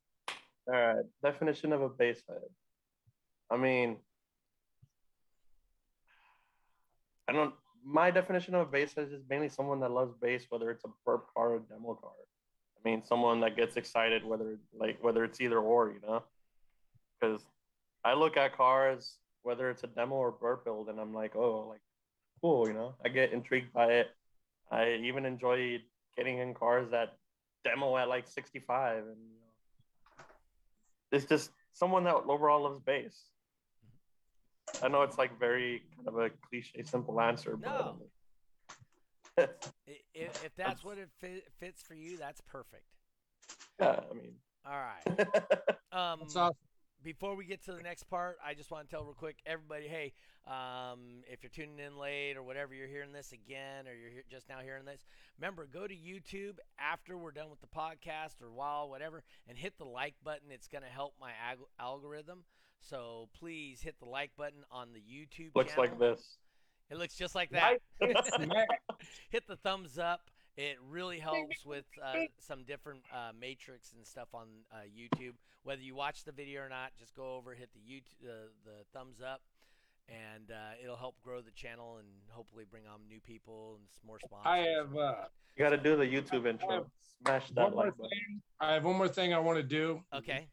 [0.69, 1.05] All right.
[1.23, 2.39] Definition of a bass head.
[3.51, 3.97] I mean,
[7.29, 7.55] I don't.
[7.85, 10.89] My definition of a bass head is mainly someone that loves bass, whether it's a
[11.05, 12.13] burp car or a demo car.
[12.77, 16.23] I mean, someone that gets excited, whether like whether it's either or, you know.
[17.21, 17.43] Because
[18.05, 21.67] I look at cars, whether it's a demo or burp build, and I'm like, oh,
[21.69, 21.81] like
[22.41, 22.95] cool, you know.
[23.05, 24.11] I get intrigued by it.
[24.71, 25.81] I even enjoy
[26.17, 27.17] getting in cars that
[27.65, 29.17] demo at like 65 and
[31.13, 33.15] it's just someone that overall loves bass.
[34.83, 37.97] I know it's like very kind of a cliche, simple answer, No.
[39.37, 42.85] but If, if that's what it fit, fits for you, that's perfect.
[43.79, 44.35] yeah, I mean,
[44.67, 45.29] All right.
[45.93, 46.57] Um, That's awesome.
[47.03, 49.89] Before we get to the next part, I just want to tell real quick, everybody,
[49.89, 50.13] hey,
[50.47, 54.49] um, if you're tuning in late or whatever, you're hearing this again, or you're just
[54.49, 55.05] now hearing this,
[55.39, 59.79] remember go to YouTube after we're done with the podcast or while whatever, and hit
[59.79, 60.51] the like button.
[60.51, 62.45] It's going to help my ag- algorithm.
[62.81, 65.51] So please hit the like button on the YouTube.
[65.55, 66.39] looks like this.
[66.91, 67.79] It looks just like that.
[69.31, 70.31] Hit the thumbs up.
[70.57, 75.33] It really helps with uh, some different uh, matrix and stuff on uh, YouTube.
[75.65, 78.85] Whether you watch the video or not, just go over, hit the YouTube, uh, the
[78.93, 79.41] thumbs up,
[80.09, 84.01] and uh, it'll help grow the channel and hopefully bring on new people and s-
[84.07, 84.47] more sponsors.
[84.47, 85.15] I have uh,
[85.57, 86.87] You got to do the YouTube intro.
[87.25, 88.11] Smash one that more like button.
[88.11, 88.43] thing.
[88.61, 90.01] I have one more thing I want to do.
[90.15, 90.49] Okay.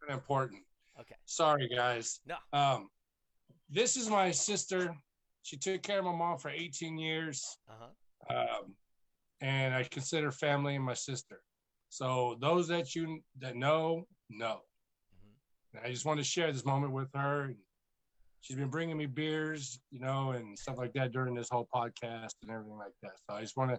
[0.00, 0.62] Very important.
[1.00, 1.16] Okay.
[1.26, 2.20] Sorry, guys.
[2.26, 2.36] No.
[2.58, 2.88] Um,
[3.68, 4.94] this is my sister.
[5.42, 7.58] She took care of my mom for 18 years.
[7.68, 8.36] Uh huh.
[8.38, 8.74] um,
[9.44, 11.42] and I consider family and my sister.
[11.90, 14.62] So those that you that know know.
[15.14, 15.34] Mhm.
[15.74, 17.54] And I just want to share this moment with her.
[18.40, 22.34] She's been bringing me beers, you know, and stuff like that during this whole podcast
[22.42, 23.12] and everything like that.
[23.28, 23.78] So I just want to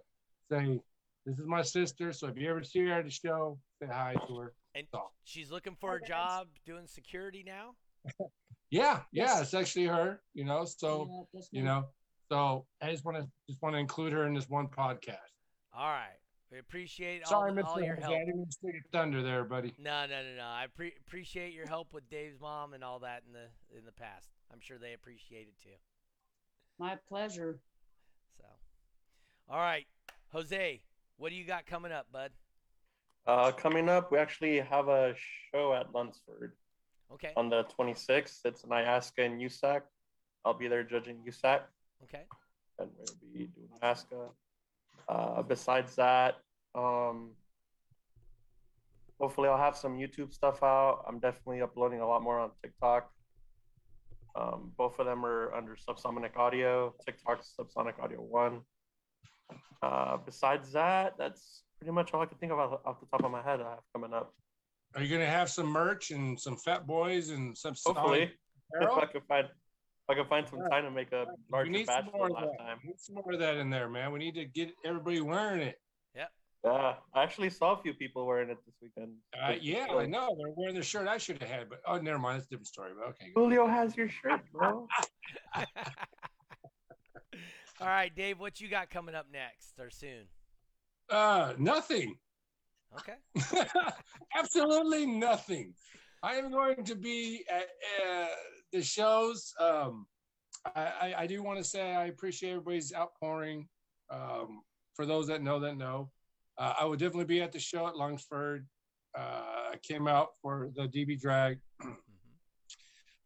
[0.52, 0.80] say
[1.26, 2.14] this is my sister.
[2.14, 4.54] So if you ever see her at the show, say hi to her.
[4.76, 7.76] And So- she's looking for a job doing security now.
[8.72, 10.66] Yeah, yeah, it's actually her, you know.
[10.66, 11.86] So Yeah, you know,
[12.30, 15.35] so I just want to just want to include her in this one podcast.
[15.78, 16.18] All right.
[16.52, 17.68] We appreciate all, Sorry, the- Mr.
[17.68, 18.14] all your help.
[18.16, 19.74] I didn't mean your thunder there, buddy.
[19.78, 20.44] No, no, no, no.
[20.46, 23.48] I pre- appreciate your help with Dave's mom and all that in the
[23.78, 24.30] in the past.
[24.54, 25.76] I'm sure they appreciate it too.
[26.78, 27.60] My pleasure.
[28.38, 28.46] So,
[29.50, 29.86] all right,
[30.32, 30.82] Jose,
[31.18, 32.32] what do you got coming up, bud?
[33.26, 35.16] Uh, coming up, we actually have a
[35.52, 36.54] show at Lunsford
[37.12, 37.34] Okay.
[37.36, 38.46] on the 26th.
[38.46, 39.82] It's an IASCA and USAC.
[40.46, 41.64] I'll be there judging USAC,
[42.04, 42.26] Okay.
[42.78, 44.30] and we'll be doing IASCA.
[45.08, 46.36] Uh, besides that,
[46.74, 47.32] um,
[49.20, 51.04] hopefully I'll have some YouTube stuff out.
[51.08, 53.12] I'm definitely uploading a lot more on TikTok.
[54.36, 56.94] Um, both of them are under Subsonic Audio.
[57.06, 58.62] TikTok's Subsonic Audio One.
[59.82, 63.32] Uh, besides that, that's pretty much all I can think of off the top of
[63.32, 63.62] my head.
[63.62, 64.34] I have coming up.
[64.96, 68.32] Are you gonna have some merch and some fat boys and some Hopefully,
[68.82, 68.90] if?
[68.90, 69.48] I can find,
[70.08, 70.70] I can find some Yeah.
[70.70, 72.58] time to make a We larger need batch some more of last that.
[72.64, 72.80] time.
[72.84, 74.12] We need some more of that in there, man.
[74.12, 75.82] We need to get everybody wearing it.
[76.64, 79.14] Yeah, I actually saw a few people wearing it this weekend.
[79.40, 80.00] Uh, yeah, cool.
[80.00, 80.36] I know.
[80.36, 82.38] They're wearing the shirt I should have had, but oh, never mind.
[82.40, 82.92] That's a different story.
[82.98, 83.32] But okay.
[83.36, 84.88] Julio has your shirt, bro.
[87.80, 90.24] All right, Dave, what you got coming up next or soon?
[91.08, 92.16] Uh, nothing.
[92.98, 93.18] Okay.
[94.36, 95.76] Absolutely nothing.
[96.24, 97.68] I am going to be at
[98.06, 98.28] uh,
[98.72, 99.54] the shows.
[99.60, 100.08] Um,
[100.76, 103.68] I, I, I do want to say I appreciate everybody's outpouring.
[104.10, 104.62] Um,
[104.96, 106.10] for those that know, that know,
[106.58, 108.66] uh, I will definitely be at the show at Lunsford.
[109.18, 111.60] Uh, I came out for the DB drag.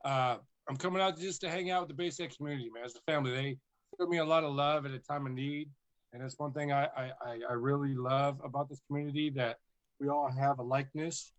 [0.05, 0.37] Uh,
[0.69, 2.85] I'm coming out just to hang out with the basic community, man.
[2.85, 3.57] As a family, they
[3.99, 5.69] showed me a lot of love at a time of need,
[6.13, 7.11] and that's one thing I, I-
[7.49, 9.57] I really love about this community that
[9.99, 11.33] we all have a likeness.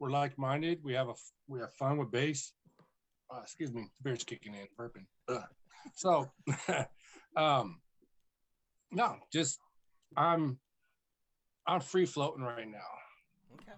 [0.00, 0.80] We're like-minded.
[0.82, 1.14] We have a
[1.46, 2.54] we have fun with bass.
[3.32, 5.04] Uh, excuse me, the beer's kicking in, burping.
[5.28, 5.42] Ugh.
[5.94, 6.30] So,
[7.36, 7.80] um,
[8.90, 9.60] no, just
[10.16, 10.58] I'm
[11.66, 12.78] I'm free floating right now,
[13.54, 13.72] Okay.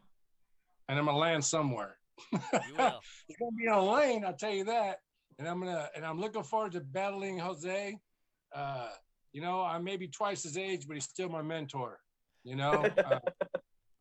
[0.89, 1.99] and I'm gonna land somewhere.
[2.33, 2.41] You
[2.79, 3.01] will.
[3.29, 4.99] it's gonna be on lane, I'll tell you that.
[5.39, 7.99] And I'm gonna and I'm looking forward to battling Jose.
[8.55, 8.89] Uh,
[9.33, 11.99] you know, I may be twice his age, but he's still my mentor.
[12.45, 13.19] You know, uh,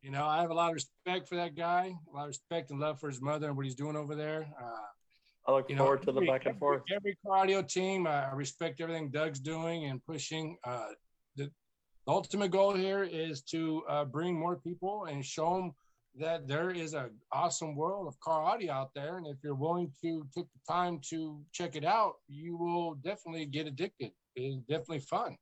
[0.02, 2.72] you know, I have a lot of respect for that guy, a lot of respect
[2.72, 4.48] and love for his mother and what he's doing over there.
[4.60, 6.84] Uh, I look you know, forward to the back and every- forth.
[6.94, 10.57] Every cardio team, I respect everything Doug's doing and pushing.
[10.64, 10.88] Uh,
[11.36, 15.72] the, the ultimate goal here is to uh, bring more people and show them
[16.19, 19.91] that there is an awesome world of car audio out there, and if you're willing
[20.02, 24.11] to take the time to check it out, you will definitely get addicted.
[24.36, 25.38] It's definitely fun.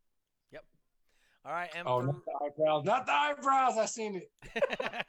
[1.46, 3.78] All right, and Oh, for, not the eyebrows, not the eyebrows.
[3.78, 4.32] I seen it.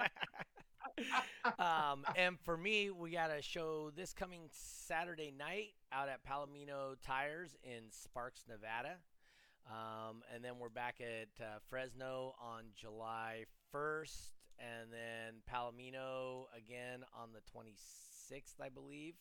[1.58, 6.94] um, and for me, we got a show this coming Saturday night out at Palomino
[7.04, 8.96] Tires in Sparks, Nevada.
[9.68, 13.44] Um, and then we're back at uh, Fresno on July
[13.74, 19.14] 1st, and then Palomino again on the 26th, I believe,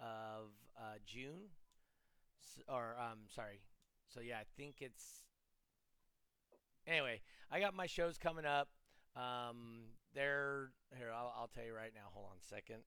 [0.00, 1.50] of uh, June.
[2.42, 3.60] S- or, um, sorry.
[4.12, 5.22] So, yeah, I think it's.
[6.86, 7.20] Anyway,
[7.50, 8.68] I got my shows coming up.
[9.16, 9.84] Um,
[10.14, 11.10] they're here.
[11.14, 12.08] I'll, I'll tell you right now.
[12.12, 12.82] Hold on a second.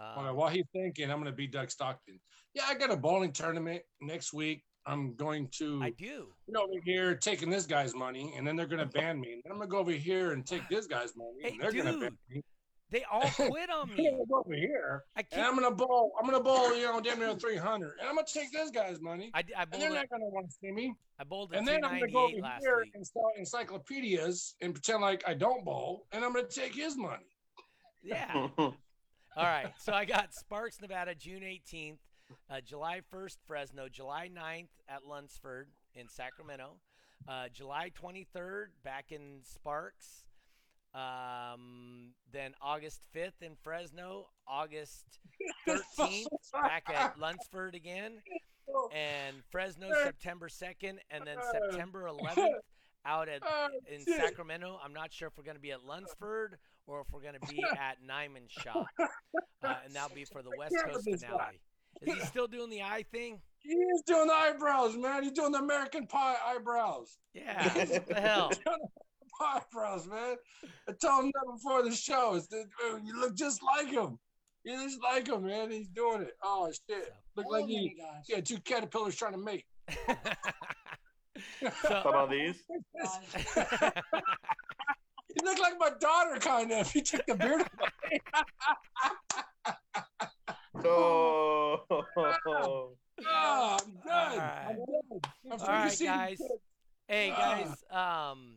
[0.00, 2.18] Um, while he's thinking, I'm going to be Doug Stockton.
[2.52, 4.64] Yeah, I got a bowling tournament next week.
[4.86, 6.28] I'm going to I do.
[6.46, 9.32] you over here taking this guy's money, and then they're gonna ban me.
[9.32, 11.72] And then I'm gonna go over here and take this guy's money, Hey, and they're
[11.72, 12.42] gonna ban me.
[12.94, 14.08] They all quit on I'm me.
[14.08, 15.40] gonna over here, I and keep.
[15.40, 16.12] I'm gonna bowl.
[16.16, 19.32] I'm gonna bowl, you know, damn near 300, and I'm gonna take this guy's money,
[19.34, 20.94] I, I and they're A, not gonna want to see me.
[21.18, 22.92] I bowled a And then I'm gonna go 298 over last here week.
[22.94, 27.26] and sell encyclopedias and pretend like I don't bowl, and I'm gonna take his money.
[28.04, 28.32] Yeah.
[28.58, 28.72] All
[29.36, 29.72] right.
[29.78, 31.98] So I got Sparks, Nevada, June 18th,
[32.48, 35.66] uh, July 1st, Fresno, July 9th at Lunsford
[35.96, 36.76] in Sacramento,
[37.26, 40.23] uh, July 23rd back in Sparks,
[40.94, 45.04] um, then August 5th in Fresno, August
[45.68, 48.20] 13th back at Lunsford again,
[48.94, 52.46] and Fresno September 2nd, and then September 11th
[53.06, 54.00] out at Oh, in.
[54.04, 54.78] Sacramento.
[54.82, 56.56] I'm not sure if we're going to be at Lunsford
[56.86, 60.50] or if we're going to be at Nyman Shop, uh, and that'll be for the
[60.56, 61.60] West Coast finale.
[62.02, 63.40] Is he still doing the eye thing?
[63.60, 65.22] He's doing the eyebrows, man.
[65.22, 67.16] He's doing the American Pie eyebrows.
[67.34, 67.72] Yeah.
[67.74, 68.50] What the hell?
[69.40, 70.36] eyebrows, man.
[70.88, 72.34] I told him that before the show.
[72.34, 74.18] It's that, uh, you look just like him.
[74.64, 75.70] You just like him, man.
[75.70, 76.32] He's doing it.
[76.42, 77.12] Oh shit!
[77.36, 77.90] Look like you.
[78.28, 79.64] Yeah, two caterpillars trying to mate.
[80.06, 80.16] How
[81.82, 82.62] So, about these?
[85.36, 86.86] You look like my daughter, kind of.
[86.86, 88.20] If you took the beard away.
[90.84, 92.88] Oh, Oh,
[93.26, 94.32] I'm done.
[94.32, 94.66] Alright.
[94.68, 95.20] I'm done.
[95.46, 96.38] I'm All freaking right, seeing guys.
[97.08, 98.56] hey guys, um,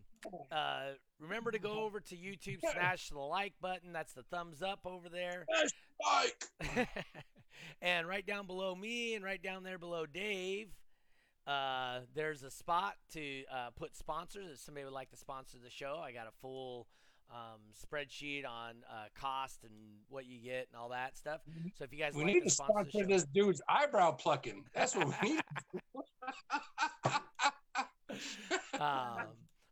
[0.51, 3.93] uh, remember to go over to YouTube, smash the like button.
[3.93, 5.45] That's the thumbs up over there.
[6.03, 6.87] Mike.
[7.81, 10.69] and right down below me and right down there below Dave,
[11.45, 14.51] uh, there's a spot to uh, put sponsors.
[14.51, 16.87] If somebody would like to sponsor the show, I got a full
[17.31, 19.73] um, spreadsheet on uh, cost and
[20.09, 21.41] what you get and all that stuff.
[21.77, 24.65] So if you guys We like need to sponsor sponsor this dude's eyebrow plucking.
[24.73, 25.41] That's what we need.
[28.79, 29.27] um,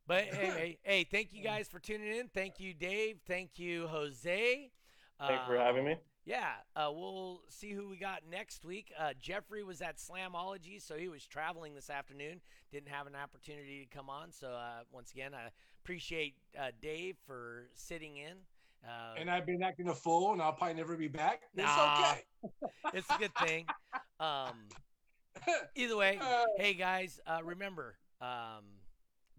[0.08, 2.28] but hey, hey, hey, thank you guys for tuning in.
[2.28, 3.18] Thank you, Dave.
[3.28, 4.72] Thank you, Jose.
[5.20, 5.96] Thanks for Um, having me.
[6.26, 8.92] Yeah, uh, we'll see who we got next week.
[8.98, 12.42] Uh, Jeffrey was at Slamology, so he was traveling this afternoon.
[12.72, 14.32] Didn't have an opportunity to come on.
[14.32, 15.50] So uh, once again, I
[15.84, 18.38] appreciate uh, Dave for sitting in.
[18.84, 21.44] Uh, and I've been acting a fool, and I'll probably never be back.
[21.56, 22.00] It's Nah.
[22.00, 22.22] okay.
[22.96, 23.68] it's a good thing.
[24.20, 24.68] Um,
[25.76, 26.20] either way,
[26.58, 28.64] hey guys, uh, remember, um,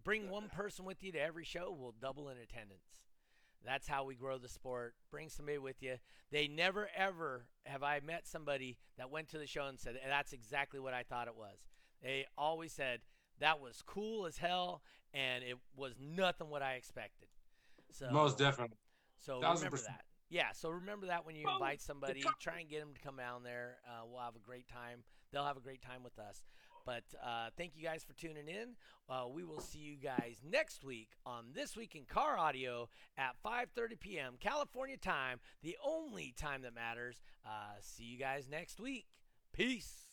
[0.07, 1.75] bring one person with you to every show.
[1.77, 3.01] We'll double in attendance.
[3.65, 4.93] That's how we grow the sport.
[5.11, 5.95] Bring somebody with you.
[6.31, 10.31] They never ever have I met somebody that went to the show and said that's
[10.31, 11.57] exactly what I thought it was.
[12.01, 13.01] They always said
[13.41, 14.81] that was cool as hell
[15.13, 17.27] and it was nothing what I expected.
[17.91, 18.77] So Most definitely.
[19.19, 19.97] so Thousand remember percent.
[19.97, 20.05] that.
[20.29, 23.43] Yeah, so remember that when you invite somebody, try and get them to come down
[23.43, 23.77] there.
[23.85, 25.03] Uh, we'll have a great time.
[25.31, 26.41] They'll have a great time with us.
[26.87, 28.77] But uh, thank you guys for tuning in.
[29.09, 32.87] Uh, we will see you guys next week on This Week in Car Audio
[33.17, 34.35] at 5:30 p.m.
[34.39, 37.21] California time, the only time that matters.
[37.45, 39.05] Uh, see you guys next week.
[39.51, 40.07] Peace.